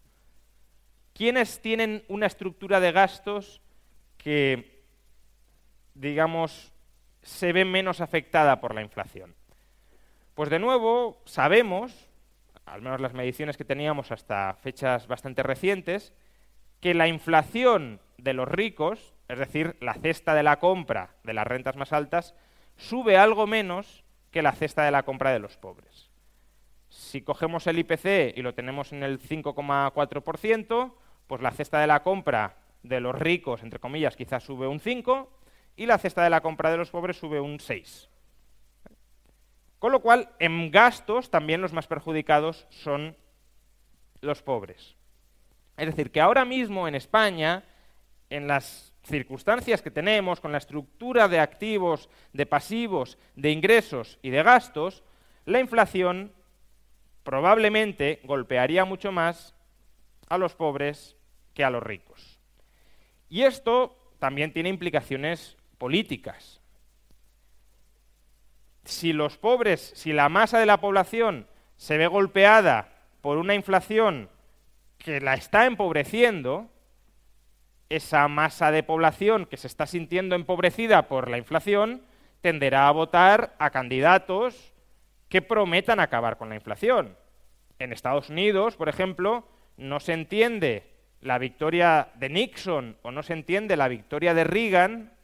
¿Quiénes 1.12 1.60
tienen 1.60 2.02
una 2.08 2.26
estructura 2.26 2.80
de 2.80 2.92
gastos 2.92 3.60
que, 4.16 4.84
digamos, 5.92 6.72
se 7.20 7.52
ve 7.52 7.66
menos 7.66 8.00
afectada 8.00 8.58
por 8.58 8.74
la 8.74 8.82
inflación? 8.82 9.34
Pues 10.34 10.48
de 10.48 10.58
nuevo, 10.58 11.22
sabemos, 11.26 12.05
al 12.66 12.82
menos 12.82 13.00
las 13.00 13.14
mediciones 13.14 13.56
que 13.56 13.64
teníamos 13.64 14.12
hasta 14.12 14.54
fechas 14.54 15.06
bastante 15.06 15.42
recientes, 15.42 16.12
que 16.80 16.94
la 16.94 17.08
inflación 17.08 18.00
de 18.18 18.34
los 18.34 18.48
ricos, 18.48 19.14
es 19.28 19.38
decir, 19.38 19.76
la 19.80 19.94
cesta 19.94 20.34
de 20.34 20.42
la 20.42 20.58
compra 20.58 21.14
de 21.24 21.32
las 21.32 21.46
rentas 21.46 21.76
más 21.76 21.92
altas, 21.92 22.34
sube 22.76 23.16
algo 23.16 23.46
menos 23.46 24.04
que 24.30 24.42
la 24.42 24.52
cesta 24.52 24.84
de 24.84 24.90
la 24.90 25.04
compra 25.04 25.32
de 25.32 25.38
los 25.38 25.56
pobres. 25.56 26.10
Si 26.88 27.22
cogemos 27.22 27.66
el 27.66 27.78
IPC 27.78 28.36
y 28.36 28.42
lo 28.42 28.54
tenemos 28.54 28.92
en 28.92 29.02
el 29.02 29.20
5,4%, 29.20 30.94
pues 31.26 31.42
la 31.42 31.50
cesta 31.52 31.80
de 31.80 31.86
la 31.86 32.02
compra 32.02 32.56
de 32.82 33.00
los 33.00 33.14
ricos, 33.14 33.62
entre 33.62 33.80
comillas, 33.80 34.16
quizás 34.16 34.44
sube 34.44 34.66
un 34.66 34.80
5 34.80 35.30
y 35.76 35.86
la 35.86 35.98
cesta 35.98 36.22
de 36.22 36.30
la 36.30 36.40
compra 36.40 36.70
de 36.70 36.76
los 36.76 36.90
pobres 36.90 37.16
sube 37.16 37.40
un 37.40 37.60
6. 37.60 38.08
Con 39.78 39.92
lo 39.92 40.00
cual, 40.00 40.30
en 40.38 40.70
gastos 40.70 41.30
también 41.30 41.60
los 41.60 41.72
más 41.72 41.86
perjudicados 41.86 42.66
son 42.70 43.16
los 44.20 44.42
pobres. 44.42 44.96
Es 45.76 45.86
decir, 45.86 46.10
que 46.10 46.20
ahora 46.20 46.44
mismo 46.44 46.88
en 46.88 46.94
España, 46.94 47.64
en 48.30 48.46
las 48.46 48.94
circunstancias 49.04 49.82
que 49.82 49.90
tenemos, 49.90 50.40
con 50.40 50.52
la 50.52 50.58
estructura 50.58 51.28
de 51.28 51.38
activos, 51.38 52.08
de 52.32 52.46
pasivos, 52.46 53.18
de 53.36 53.50
ingresos 53.50 54.18
y 54.22 54.30
de 54.30 54.42
gastos, 54.42 55.04
la 55.44 55.60
inflación 55.60 56.32
probablemente 57.22 58.20
golpearía 58.24 58.84
mucho 58.84 59.12
más 59.12 59.54
a 60.28 60.38
los 60.38 60.54
pobres 60.54 61.16
que 61.54 61.64
a 61.64 61.70
los 61.70 61.82
ricos. 61.82 62.40
Y 63.28 63.42
esto 63.42 63.96
también 64.18 64.52
tiene 64.52 64.68
implicaciones 64.68 65.56
políticas. 65.78 66.60
Si 68.86 69.12
los 69.12 69.36
pobres, 69.36 69.92
si 69.94 70.12
la 70.12 70.28
masa 70.28 70.58
de 70.58 70.66
la 70.66 70.80
población 70.80 71.46
se 71.76 71.98
ve 71.98 72.06
golpeada 72.06 72.88
por 73.20 73.36
una 73.36 73.54
inflación 73.54 74.30
que 74.96 75.20
la 75.20 75.34
está 75.34 75.66
empobreciendo, 75.66 76.70
esa 77.88 78.28
masa 78.28 78.70
de 78.70 78.82
población 78.82 79.46
que 79.46 79.56
se 79.56 79.66
está 79.66 79.86
sintiendo 79.86 80.34
empobrecida 80.36 81.08
por 81.08 81.28
la 81.28 81.38
inflación 81.38 82.02
tenderá 82.40 82.86
a 82.86 82.92
votar 82.92 83.54
a 83.58 83.70
candidatos 83.70 84.72
que 85.28 85.42
prometan 85.42 85.98
acabar 85.98 86.36
con 86.36 86.48
la 86.48 86.54
inflación. 86.54 87.16
En 87.80 87.92
Estados 87.92 88.30
Unidos, 88.30 88.76
por 88.76 88.88
ejemplo, 88.88 89.48
no 89.76 89.98
se 89.98 90.12
entiende 90.12 90.94
la 91.20 91.38
victoria 91.38 92.10
de 92.14 92.28
Nixon 92.28 92.96
o 93.02 93.10
no 93.10 93.24
se 93.24 93.32
entiende 93.32 93.76
la 93.76 93.88
victoria 93.88 94.32
de 94.32 94.44
Reagan 94.44 95.15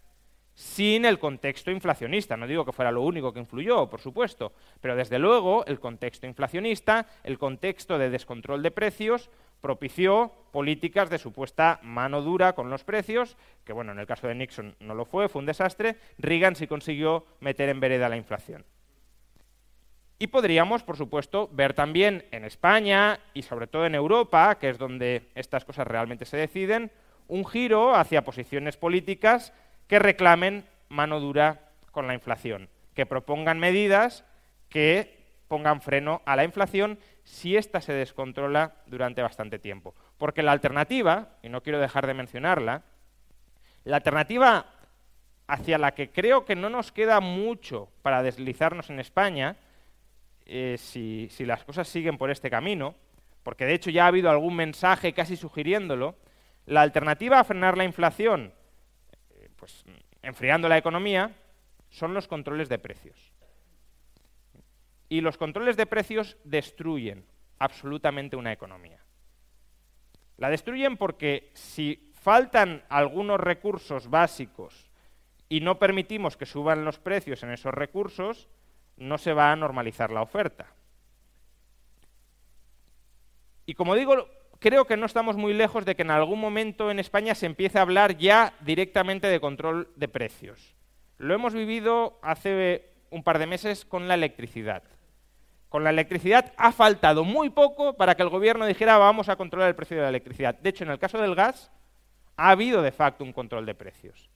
sin 0.54 1.04
el 1.04 1.18
contexto 1.18 1.70
inflacionista. 1.70 2.36
No 2.36 2.46
digo 2.46 2.64
que 2.64 2.72
fuera 2.72 2.92
lo 2.92 3.02
único 3.02 3.32
que 3.32 3.40
influyó, 3.40 3.88
por 3.88 4.00
supuesto, 4.00 4.52
pero 4.80 4.96
desde 4.96 5.18
luego 5.18 5.64
el 5.66 5.80
contexto 5.80 6.26
inflacionista, 6.26 7.06
el 7.24 7.38
contexto 7.38 7.98
de 7.98 8.10
descontrol 8.10 8.62
de 8.62 8.70
precios, 8.70 9.30
propició 9.60 10.32
políticas 10.50 11.08
de 11.08 11.18
supuesta 11.18 11.78
mano 11.82 12.20
dura 12.20 12.52
con 12.54 12.68
los 12.68 12.84
precios, 12.84 13.36
que 13.64 13.72
bueno, 13.72 13.92
en 13.92 14.00
el 14.00 14.06
caso 14.06 14.26
de 14.26 14.34
Nixon 14.34 14.74
no 14.80 14.94
lo 14.94 15.04
fue, 15.04 15.28
fue 15.28 15.40
un 15.40 15.46
desastre, 15.46 15.96
Reagan 16.18 16.56
sí 16.56 16.66
consiguió 16.66 17.24
meter 17.40 17.68
en 17.68 17.80
vereda 17.80 18.08
la 18.08 18.16
inflación. 18.16 18.64
Y 20.18 20.28
podríamos, 20.28 20.82
por 20.82 20.96
supuesto, 20.96 21.48
ver 21.52 21.74
también 21.74 22.24
en 22.30 22.44
España 22.44 23.18
y 23.34 23.42
sobre 23.42 23.66
todo 23.66 23.86
en 23.86 23.94
Europa, 23.94 24.56
que 24.58 24.68
es 24.68 24.78
donde 24.78 25.30
estas 25.34 25.64
cosas 25.64 25.86
realmente 25.86 26.24
se 26.24 26.36
deciden, 26.36 26.92
un 27.28 27.44
giro 27.46 27.94
hacia 27.94 28.22
posiciones 28.22 28.76
políticas 28.76 29.52
que 29.86 29.98
reclamen 29.98 30.64
mano 30.88 31.20
dura 31.20 31.70
con 31.90 32.06
la 32.06 32.14
inflación, 32.14 32.68
que 32.94 33.06
propongan 33.06 33.58
medidas 33.58 34.24
que 34.68 35.22
pongan 35.48 35.82
freno 35.82 36.22
a 36.24 36.34
la 36.34 36.44
inflación 36.44 36.98
si 37.24 37.56
ésta 37.56 37.82
se 37.82 37.92
descontrola 37.92 38.76
durante 38.86 39.20
bastante 39.20 39.58
tiempo. 39.58 39.94
Porque 40.16 40.42
la 40.42 40.52
alternativa, 40.52 41.36
y 41.42 41.50
no 41.50 41.62
quiero 41.62 41.78
dejar 41.78 42.06
de 42.06 42.14
mencionarla, 42.14 42.82
la 43.84 43.96
alternativa 43.96 44.66
hacia 45.46 45.76
la 45.76 45.92
que 45.92 46.10
creo 46.10 46.46
que 46.46 46.56
no 46.56 46.70
nos 46.70 46.90
queda 46.90 47.20
mucho 47.20 47.90
para 48.00 48.22
deslizarnos 48.22 48.88
en 48.88 49.00
España, 49.00 49.56
eh, 50.46 50.76
si, 50.78 51.28
las 51.44 51.64
cosas 51.64 51.86
siguen 51.86 52.16
por 52.16 52.30
este 52.30 52.48
camino, 52.48 52.94
porque 53.42 53.66
de 53.66 53.74
hecho 53.74 53.90
ya 53.90 54.04
ha 54.04 54.08
habido 54.08 54.30
algún 54.30 54.56
mensaje 54.56 55.12
casi 55.12 55.36
sugiriéndolo, 55.36 56.16
la 56.64 56.80
alternativa 56.80 57.40
a 57.40 57.44
frenar 57.44 57.76
la 57.76 57.84
inflación, 57.84 58.54
pues 59.62 59.84
enfriando 60.22 60.68
la 60.68 60.76
economía, 60.76 61.36
son 61.88 62.14
los 62.14 62.26
controles 62.26 62.68
de 62.68 62.80
precios. 62.80 63.30
Y 65.08 65.20
los 65.20 65.38
controles 65.38 65.76
de 65.76 65.86
precios 65.86 66.36
destruyen 66.42 67.24
absolutamente 67.60 68.34
una 68.34 68.50
economía. 68.50 68.98
La 70.36 70.50
destruyen 70.50 70.96
porque 70.96 71.52
si 71.54 72.10
faltan 72.14 72.82
algunos 72.88 73.38
recursos 73.38 74.10
básicos 74.10 74.90
y 75.48 75.60
no 75.60 75.78
permitimos 75.78 76.36
que 76.36 76.44
suban 76.44 76.84
los 76.84 76.98
precios 76.98 77.44
en 77.44 77.52
esos 77.52 77.72
recursos, 77.72 78.48
no 78.96 79.16
se 79.16 79.32
va 79.32 79.52
a 79.52 79.56
normalizar 79.56 80.10
la 80.10 80.22
oferta. 80.22 80.74
Y 83.64 83.74
como 83.74 83.94
digo, 83.94 84.28
creo 84.62 84.86
que 84.86 84.96
no 84.96 85.06
estamos 85.06 85.36
muy 85.36 85.52
lejos 85.52 85.84
de 85.84 85.96
que 85.96 86.02
en 86.02 86.10
algún 86.12 86.40
momento 86.40 86.90
en 86.90 87.00
España 87.00 87.34
se 87.34 87.46
empiece 87.46 87.78
a 87.78 87.82
hablar 87.82 88.16
ya 88.16 88.54
directamente 88.60 89.26
de 89.26 89.40
control 89.40 89.90
de 89.96 90.08
precios. 90.08 90.76
Lo 91.18 91.34
hemos 91.34 91.52
vivido 91.52 92.18
hace 92.22 92.92
un 93.10 93.24
par 93.24 93.40
de 93.40 93.46
meses 93.46 93.84
con 93.84 94.06
la 94.06 94.14
electricidad. 94.14 94.84
Con 95.68 95.82
la 95.84 95.90
electricidad 95.90 96.52
ha 96.56 96.70
faltado 96.70 97.24
muy 97.24 97.50
poco 97.50 97.96
para 97.96 98.14
que 98.14 98.22
el 98.22 98.28
gobierno 98.28 98.64
dijera 98.64 98.98
vamos 98.98 99.28
a 99.28 99.36
controlar 99.36 99.68
el 99.68 99.74
precio 99.74 99.96
de 99.96 100.04
la 100.04 100.10
electricidad. 100.10 100.54
De 100.54 100.70
hecho, 100.70 100.84
en 100.84 100.90
el 100.90 100.98
caso 100.98 101.18
del 101.18 101.34
gas 101.34 101.72
ha 102.36 102.50
habido 102.50 102.82
de 102.82 102.92
facto 102.92 103.24
un 103.24 103.32
control 103.32 103.66
de 103.66 103.74
precios. 103.74 104.30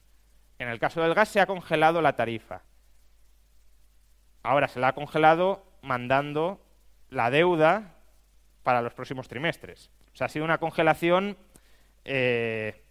En 0.58 0.68
el 0.68 0.80
caso 0.80 1.00
del 1.02 1.14
gas 1.14 1.28
se 1.28 1.40
ha 1.40 1.46
congelado 1.46 2.02
la 2.02 2.16
tarifa. 2.16 2.62
Ahora 4.42 4.66
se 4.66 4.80
la 4.80 4.88
ha 4.88 4.94
congelado 4.94 5.64
mandando 5.82 6.60
la 7.10 7.30
deuda 7.30 7.94
para 8.64 8.82
los 8.82 8.94
próximos 8.94 9.28
trimestres. 9.28 9.90
O 10.16 10.18
sea, 10.18 10.28
ha 10.28 10.30
sido 10.30 10.46
una 10.46 10.56
congelación 10.56 11.36
eh, 12.06 12.82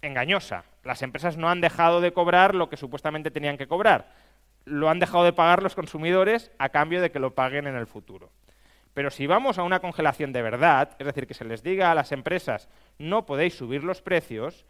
engañosa. 0.00 0.62
Las 0.84 1.02
empresas 1.02 1.36
no 1.36 1.48
han 1.48 1.60
dejado 1.60 2.00
de 2.00 2.12
cobrar 2.12 2.54
lo 2.54 2.68
que 2.68 2.76
supuestamente 2.76 3.32
tenían 3.32 3.58
que 3.58 3.66
cobrar. 3.66 4.14
Lo 4.64 4.88
han 4.88 5.00
dejado 5.00 5.24
de 5.24 5.32
pagar 5.32 5.64
los 5.64 5.74
consumidores 5.74 6.52
a 6.58 6.68
cambio 6.68 7.02
de 7.02 7.10
que 7.10 7.18
lo 7.18 7.34
paguen 7.34 7.66
en 7.66 7.74
el 7.74 7.88
futuro. 7.88 8.30
Pero 8.94 9.10
si 9.10 9.26
vamos 9.26 9.58
a 9.58 9.64
una 9.64 9.80
congelación 9.80 10.32
de 10.32 10.42
verdad, 10.42 10.94
es 11.00 11.06
decir, 11.06 11.26
que 11.26 11.34
se 11.34 11.44
les 11.44 11.64
diga 11.64 11.90
a 11.90 11.96
las 11.96 12.12
empresas 12.12 12.68
no 12.96 13.26
podéis 13.26 13.56
subir 13.56 13.82
los 13.82 14.00
precios, 14.00 14.66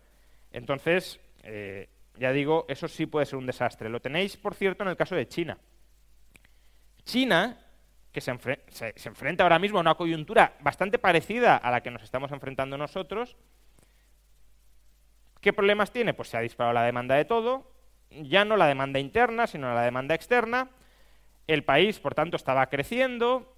entonces, 0.52 1.20
eh, 1.42 1.90
ya 2.14 2.32
digo, 2.32 2.64
eso 2.70 2.88
sí 2.88 3.04
puede 3.04 3.26
ser 3.26 3.38
un 3.38 3.44
desastre. 3.44 3.90
Lo 3.90 4.00
tenéis, 4.00 4.38
por 4.38 4.54
cierto, 4.54 4.82
en 4.82 4.88
el 4.88 4.96
caso 4.96 5.14
de 5.14 5.28
China. 5.28 5.58
China, 7.04 7.65
que 8.16 8.22
se, 8.22 8.30
enfrenta 8.30 9.42
ahora 9.42 9.58
mismo 9.58 9.76
a 9.76 9.82
una 9.82 9.94
coyuntura 9.94 10.54
bastante 10.60 10.98
parecida 10.98 11.54
a 11.54 11.70
la 11.70 11.82
que 11.82 11.90
nos 11.90 12.02
estamos 12.02 12.32
enfrentando 12.32 12.78
nosotros, 12.78 13.36
¿qué 15.42 15.52
problemas 15.52 15.92
tiene? 15.92 16.14
Pues 16.14 16.30
se 16.30 16.38
ha 16.38 16.40
disparado 16.40 16.72
la 16.72 16.84
demanda 16.84 17.14
de 17.14 17.26
todo, 17.26 17.70
ya 18.08 18.46
no 18.46 18.56
la 18.56 18.68
demanda 18.68 18.98
interna, 19.00 19.46
sino 19.46 19.74
la 19.74 19.82
demanda 19.82 20.14
externa. 20.14 20.70
El 21.46 21.62
país, 21.62 22.00
por 22.00 22.14
tanto, 22.14 22.38
estaba 22.38 22.68
creciendo, 22.68 23.54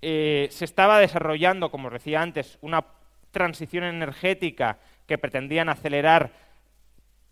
eh, 0.00 0.48
se 0.52 0.64
estaba 0.64 1.00
desarrollando, 1.00 1.70
como 1.70 1.88
os 1.88 1.92
decía 1.92 2.22
antes, 2.22 2.56
una 2.62 2.86
transición 3.30 3.84
energética 3.84 4.78
que 5.06 5.18
pretendían 5.18 5.68
acelerar 5.68 6.30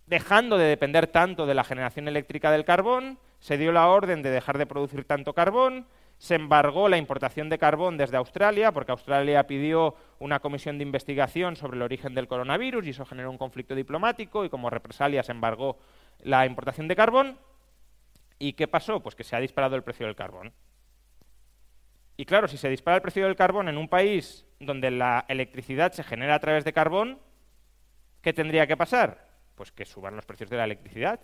dejando 0.05 0.59
de 0.59 0.67
depender 0.67 1.07
tanto 1.07 1.47
de 1.47 1.55
la 1.55 1.65
generación 1.65 2.07
eléctrica 2.07 2.51
del 2.51 2.67
carbón, 2.67 3.19
se 3.41 3.57
dio 3.57 3.73
la 3.73 3.89
orden 3.89 4.21
de 4.21 4.29
dejar 4.29 4.59
de 4.59 4.67
producir 4.67 5.07
tanto 5.07 5.33
carbón, 5.33 5.87
se 6.19 6.35
embargó 6.35 6.89
la 6.89 6.97
importación 6.97 7.49
de 7.49 7.59
carbón 7.59 7.99
desde 7.99 8.17
Australia, 8.17 8.73
porque 8.73 8.93
Australia 8.93 9.47
pidió 9.47 9.95
una 10.19 10.41
comisión 10.41 10.79
de 10.79 10.85
investigación 10.85 11.57
sobre 11.57 11.77
el 11.77 11.83
origen 11.83 12.15
del 12.15 12.29
coronavirus 12.29 12.87
y 12.87 12.91
eso 12.91 13.05
generó 13.05 13.31
un 13.31 13.39
conflicto 13.39 13.75
diplomático 13.75 14.45
y 14.45 14.49
como 14.49 14.71
represalia 14.71 15.23
se 15.23 15.33
embargó 15.33 15.79
la 16.23 16.47
importación 16.47 16.89
de 16.89 16.97
carbón. 16.97 17.39
¿Y 18.39 18.55
qué 18.55 18.67
pasó? 18.67 19.01
Pues 19.01 19.15
que 19.15 19.25
se 19.25 19.37
ha 19.37 19.41
disparado 19.41 19.77
el 19.77 19.83
precio 19.83 20.07
del 20.07 20.17
carbón. 20.17 20.53
Y 22.17 22.25
claro, 22.25 22.49
si 22.49 22.57
se 22.57 22.71
dispara 22.71 22.97
el 22.97 23.03
precio 23.03 23.25
del 23.27 23.37
carbón 23.37 23.69
en 23.69 23.77
un 23.77 23.89
país 23.89 24.47
donde 24.59 24.91
la 24.91 25.27
electricidad 25.29 25.93
se 25.93 26.03
genera 26.03 26.35
a 26.35 26.41
través 26.41 26.65
de 26.65 26.73
carbón, 26.73 27.19
¿qué 28.23 28.33
tendría 28.33 28.67
que 28.67 28.77
pasar? 28.77 29.29
Pues 29.55 29.71
que 29.71 29.85
suban 29.85 30.17
los 30.17 30.25
precios 30.25 30.49
de 30.49 30.57
la 30.57 30.65
electricidad. 30.65 31.21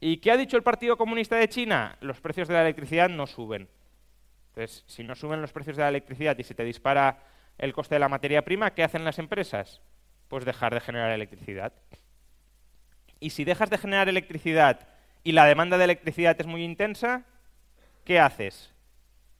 ¿Y 0.00 0.18
qué 0.18 0.32
ha 0.32 0.36
dicho 0.36 0.56
el 0.56 0.64
Partido 0.64 0.96
Comunista 0.96 1.36
de 1.36 1.48
China? 1.48 1.96
Los 2.00 2.20
precios 2.20 2.48
de 2.48 2.54
la 2.54 2.62
electricidad 2.62 3.08
no 3.08 3.26
suben. 3.26 3.68
Entonces, 4.58 4.82
si 4.88 5.04
no 5.04 5.14
suben 5.14 5.40
los 5.40 5.52
precios 5.52 5.76
de 5.76 5.84
la 5.84 5.88
electricidad 5.88 6.36
y 6.36 6.42
se 6.42 6.52
te 6.52 6.64
dispara 6.64 7.22
el 7.58 7.72
coste 7.72 7.94
de 7.94 8.00
la 8.00 8.08
materia 8.08 8.44
prima, 8.44 8.74
¿qué 8.74 8.82
hacen 8.82 9.04
las 9.04 9.20
empresas? 9.20 9.80
Pues 10.26 10.44
dejar 10.44 10.74
de 10.74 10.80
generar 10.80 11.12
electricidad. 11.12 11.72
Y 13.20 13.30
si 13.30 13.44
dejas 13.44 13.70
de 13.70 13.78
generar 13.78 14.08
electricidad 14.08 14.88
y 15.22 15.30
la 15.30 15.44
demanda 15.44 15.78
de 15.78 15.84
electricidad 15.84 16.36
es 16.40 16.46
muy 16.48 16.64
intensa, 16.64 17.22
¿qué 18.04 18.18
haces? 18.18 18.74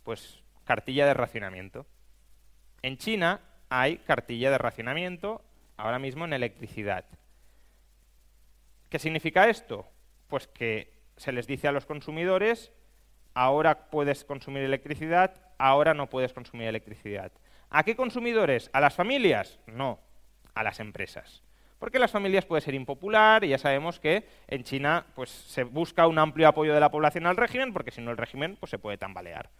Pues 0.04 0.40
cartilla 0.64 1.04
de 1.04 1.14
racionamiento. 1.14 1.84
En 2.82 2.96
China 2.96 3.40
hay 3.70 3.96
cartilla 3.98 4.52
de 4.52 4.58
racionamiento 4.58 5.42
ahora 5.76 5.98
mismo 5.98 6.26
en 6.26 6.32
electricidad. 6.32 7.04
¿Qué 8.88 9.00
significa 9.00 9.48
esto? 9.48 9.84
Pues 10.28 10.46
que 10.46 10.92
se 11.16 11.32
les 11.32 11.48
dice 11.48 11.66
a 11.66 11.72
los 11.72 11.86
consumidores, 11.86 12.70
ahora 13.34 13.90
puedes 13.90 14.24
consumir 14.24 14.62
electricidad, 14.62 15.34
ahora 15.58 15.94
no 15.94 16.08
puedes 16.08 16.32
consumir 16.32 16.68
electricidad. 16.68 17.32
¿A 17.70 17.82
qué 17.84 17.96
consumidores? 17.96 18.70
¿A 18.72 18.80
las 18.80 18.94
familias? 18.94 19.58
No, 19.66 20.00
a 20.54 20.62
las 20.62 20.80
empresas. 20.80 21.42
Porque 21.78 21.98
las 21.98 22.10
familias 22.10 22.44
puede 22.44 22.62
ser 22.62 22.74
impopular 22.74 23.44
y 23.44 23.48
ya 23.48 23.58
sabemos 23.58 24.00
que 24.00 24.26
en 24.48 24.64
China 24.64 25.06
pues, 25.14 25.30
se 25.30 25.62
busca 25.62 26.06
un 26.06 26.18
amplio 26.18 26.48
apoyo 26.48 26.74
de 26.74 26.80
la 26.80 26.90
población 26.90 27.26
al 27.26 27.36
régimen, 27.36 27.72
porque 27.72 27.90
si 27.90 28.00
no 28.00 28.10
el 28.10 28.16
régimen 28.16 28.56
pues, 28.58 28.70
se 28.70 28.78
puede 28.78 28.98
tambalear. 28.98 29.50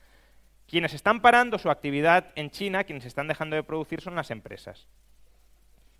Quienes 0.66 0.95
están 0.95 1.21
parando 1.21 1.59
su 1.59 1.71
actividad 1.71 2.33
en 2.35 2.51
China, 2.51 2.85
quienes 2.85 3.05
están 3.05 3.29
dejando 3.29 3.57
de 3.57 3.62
producir 3.62 4.01
son 4.01 4.16
las 4.16 4.31
empresas. 4.31 4.89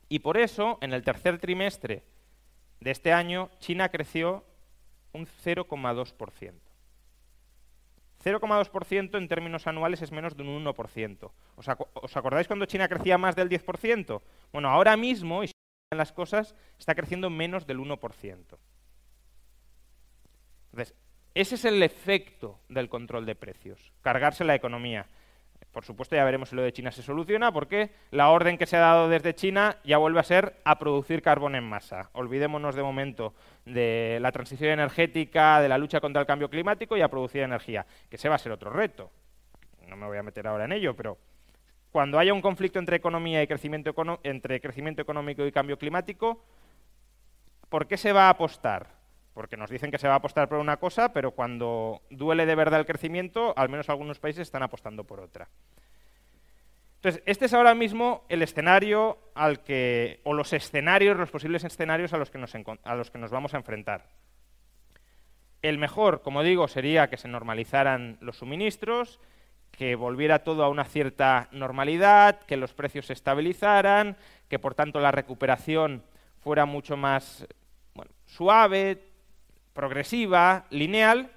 Y 0.09 0.19
por 0.21 0.37
eso, 0.39 0.79
en 0.81 0.93
el 0.93 1.03
tercer 1.03 1.39
trimestre 1.39 2.03
de 2.81 2.91
este 2.91 3.12
año, 3.12 3.51
China 3.61 3.89
creció 3.91 4.45
un 5.12 5.27
0,2%. 5.27 6.68
0,2% 8.25 9.16
en 9.16 9.29
términos 9.29 9.66
anuales 9.66 10.03
es 10.03 10.12
menos 10.12 10.37
de 10.37 10.43
un 10.43 10.64
1%. 10.64 11.31
¿Os, 11.57 11.66
¿Os, 11.95 12.16
acordáis 12.16 12.47
cuando 12.47 12.66
China 12.66 12.89
crecía 12.89 13.19
más 13.19 13.37
del 13.37 13.49
10%? 13.49 14.21
Bueno, 14.53 14.69
ahora 14.69 14.97
mismo, 14.97 15.45
y 15.45 15.49
si 15.49 15.53
las 15.93 16.12
cosas, 16.12 16.55
está 16.79 16.95
creciendo 16.95 17.31
menos 17.31 17.66
del 17.66 17.79
1%. 17.79 18.59
Entonces, 20.73 20.95
ese 21.35 21.55
es 21.55 21.64
el 21.64 21.83
efecto 21.83 22.61
del 22.69 22.89
control 22.89 23.25
de 23.25 23.35
precios, 23.35 23.93
cargarse 24.03 24.45
la 24.45 24.55
economía. 24.55 25.07
Por 25.73 25.85
supuesto, 25.85 26.16
ya 26.16 26.25
veremos 26.25 26.49
si 26.49 26.57
lo 26.57 26.62
de 26.62 26.73
China 26.73 26.91
se 26.91 27.03
soluciona, 27.03 27.53
porque 27.53 27.91
la 28.11 28.31
orden 28.31 28.57
que 28.57 28.66
se 28.66 28.77
ha 28.77 28.81
dado 28.81 29.09
desde 29.09 29.35
China 29.35 29.77
ya 29.85 29.99
vuelve 29.99 30.19
a 30.19 30.25
ser 30.25 30.57
a 30.64 30.79
producir 30.79 31.23
carbón 31.23 31.55
en 31.55 31.64
masa. 31.64 32.11
Olvidémonos 32.14 32.75
de 32.75 32.83
momento 32.83 33.35
de 33.64 34.19
la 34.21 34.33
transición 34.33 34.71
energética, 34.71 35.61
de 35.61 35.69
la 35.69 35.79
lucha 35.79 36.01
contra 36.01 36.21
el 36.21 36.27
cambio 36.27 36.49
climático 36.49 36.97
y 36.97 37.03
a 37.03 37.09
producir 37.09 37.43
energía, 37.43 37.87
que 38.09 38.16
ese 38.16 38.29
va 38.29 38.37
a 38.37 38.39
ser 38.39 38.53
otro 38.53 38.71
reto. 38.71 39.11
No 39.87 39.97
me 39.97 40.07
voy 40.07 40.19
a 40.19 40.23
meter 40.23 40.47
ahora 40.47 40.64
en 40.64 40.73
ello, 40.73 40.97
pero 40.97 41.19
cuando 41.93 42.19
haya 42.19 42.35
un 42.35 42.43
conflicto 42.43 42.79
entre 42.79 42.97
economía 42.97 43.43
y 43.43 43.47
crecimiento, 43.47 43.95
entre 44.23 44.61
crecimiento 44.61 45.03
económico 45.03 45.47
y 45.47 45.53
cambio 45.53 45.79
climático, 45.79 46.43
¿por 47.69 47.87
qué 47.87 47.97
se 47.97 48.12
va 48.12 48.27
a 48.27 48.31
apostar? 48.31 48.97
Porque 49.39 49.57
nos 49.57 49.70
dicen 49.70 49.93
que 49.93 49.99
se 49.99 50.09
va 50.09 50.14
a 50.14 50.16
apostar 50.16 50.49
por 50.49 50.59
una 50.59 50.78
cosa, 50.78 51.12
pero 51.12 51.30
cuando 51.30 52.03
duele 52.11 52.45
de 52.45 52.57
verdad 52.57 52.80
el 52.80 52.86
crecimiento, 52.86 53.55
al 53.57 53.68
menos 53.68 53.89
algunos 53.89 54.18
países 54.18 54.43
están 54.43 54.64
apostando 54.64 55.05
por 55.05 55.20
otra. 55.20 55.49
Entonces, 56.97 57.22
este 57.24 57.45
es 57.45 57.55
ahora 57.55 57.72
mismo 57.76 58.24
el 58.28 58.43
escenario 58.43 59.16
al 59.36 59.62
que, 59.62 60.20
o 60.24 60.34
los 60.34 60.53
escenarios, 60.53 61.16
los 61.16 61.30
posibles 61.30 61.62
escenarios 61.62 62.12
a 62.12 62.18
los 62.18 62.32
que 62.32 62.39
nos, 62.39 62.53
a 62.82 62.95
los 62.97 63.12
que 63.12 63.18
nos 63.18 63.30
vamos 63.30 63.55
a 63.55 63.59
enfrentar. 63.59 64.09
El 65.62 65.78
mejor, 65.78 66.20
como 66.22 66.43
digo, 66.43 66.66
sería 66.66 67.09
que 67.09 67.16
se 67.16 67.28
normalizaran 67.28 68.18
los 68.20 68.39
suministros, 68.39 69.20
que 69.70 69.95
volviera 69.95 70.43
todo 70.43 70.64
a 70.64 70.68
una 70.68 70.84
cierta 70.84 71.49
normalidad, 71.53 72.41
que 72.41 72.57
los 72.57 72.74
precios 72.74 73.07
se 73.07 73.12
estabilizaran, 73.12 74.16
que 74.49 74.59
por 74.59 74.74
tanto 74.74 74.99
la 74.99 75.12
recuperación 75.12 76.03
fuera 76.41 76.66
mucho 76.66 76.97
más 76.97 77.47
suave, 78.26 79.07
progresiva, 79.79 80.66
lineal, 80.70 81.31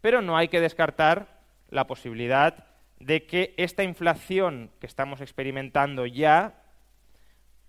pero 0.00 0.22
no 0.22 0.38
hay 0.38 0.48
que 0.48 0.58
descartar 0.58 1.26
la 1.68 1.86
posibilidad 1.86 2.64
de 2.98 3.26
que 3.26 3.52
esta 3.58 3.84
inflación 3.84 4.70
que 4.80 4.86
estamos 4.86 5.20
experimentando 5.20 6.06
ya, 6.06 6.62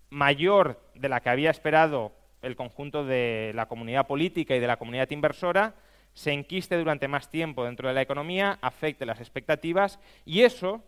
mayor 0.08 0.80
de 0.94 1.10
la 1.10 1.20
que 1.20 1.28
había 1.28 1.50
esperado 1.50 2.12
el 2.40 2.56
conjunto 2.56 3.04
de 3.04 3.52
la 3.54 3.66
comunidad 3.66 4.06
política 4.06 4.56
y 4.56 4.58
de 4.60 4.66
la 4.66 4.78
comunidad 4.78 5.10
inversora, 5.10 5.74
se 6.14 6.32
enquiste 6.32 6.78
durante 6.78 7.06
más 7.06 7.30
tiempo 7.30 7.66
dentro 7.66 7.86
de 7.86 7.92
la 7.92 8.00
economía, 8.00 8.58
afecte 8.62 9.04
las 9.04 9.20
expectativas 9.20 9.98
y 10.24 10.44
eso 10.44 10.82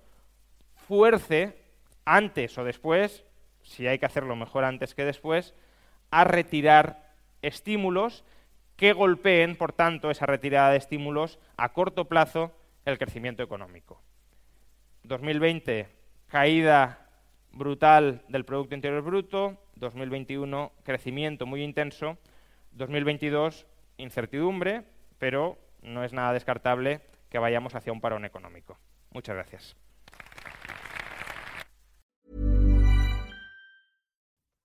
fuerce 0.89 1.59
antes 2.07 2.57
o 2.57 2.65
después, 2.65 3.27
si 3.63 3.87
hay 3.87 3.99
que 3.99 4.07
hacerlo 4.07 4.37
mejor 4.37 4.65
antes 4.65 4.95
que 4.95 5.05
después, 5.05 5.55
a 6.11 6.25
retirar 6.25 7.13
estímulos 7.43 8.25
que 8.83 8.95
golpeen, 8.95 9.55
por 9.55 9.73
tanto, 9.73 10.11
esa 10.11 10.27
retirada 10.27 10.73
de 10.73 10.79
estímulos 10.79 11.39
a 11.57 11.73
corto 11.73 12.07
plazo 12.07 12.51
el 12.85 12.99
crecimiento 12.99 13.45
económico. 13.45 14.03
2020, 15.05 15.87
caída 16.27 17.09
brutal 17.53 18.25
del 18.27 18.45
Producto 18.45 18.75
Interior 18.75 19.03
Bruto, 19.03 19.57
2021, 19.77 20.73
crecimiento 20.83 21.47
muy 21.47 21.63
intenso, 21.63 22.19
2022, 22.73 23.69
incertidumbre, 23.99 24.83
pero 25.17 25.59
no 25.83 26.03
es 26.03 26.13
nada 26.13 26.33
descartable 26.33 27.03
que 27.31 27.39
vayamos 27.39 27.77
hacia 27.77 27.93
un 27.93 28.01
parón 28.01 28.25
económico. 28.25 28.81
Muchas 29.13 29.37
gracias. 29.37 29.77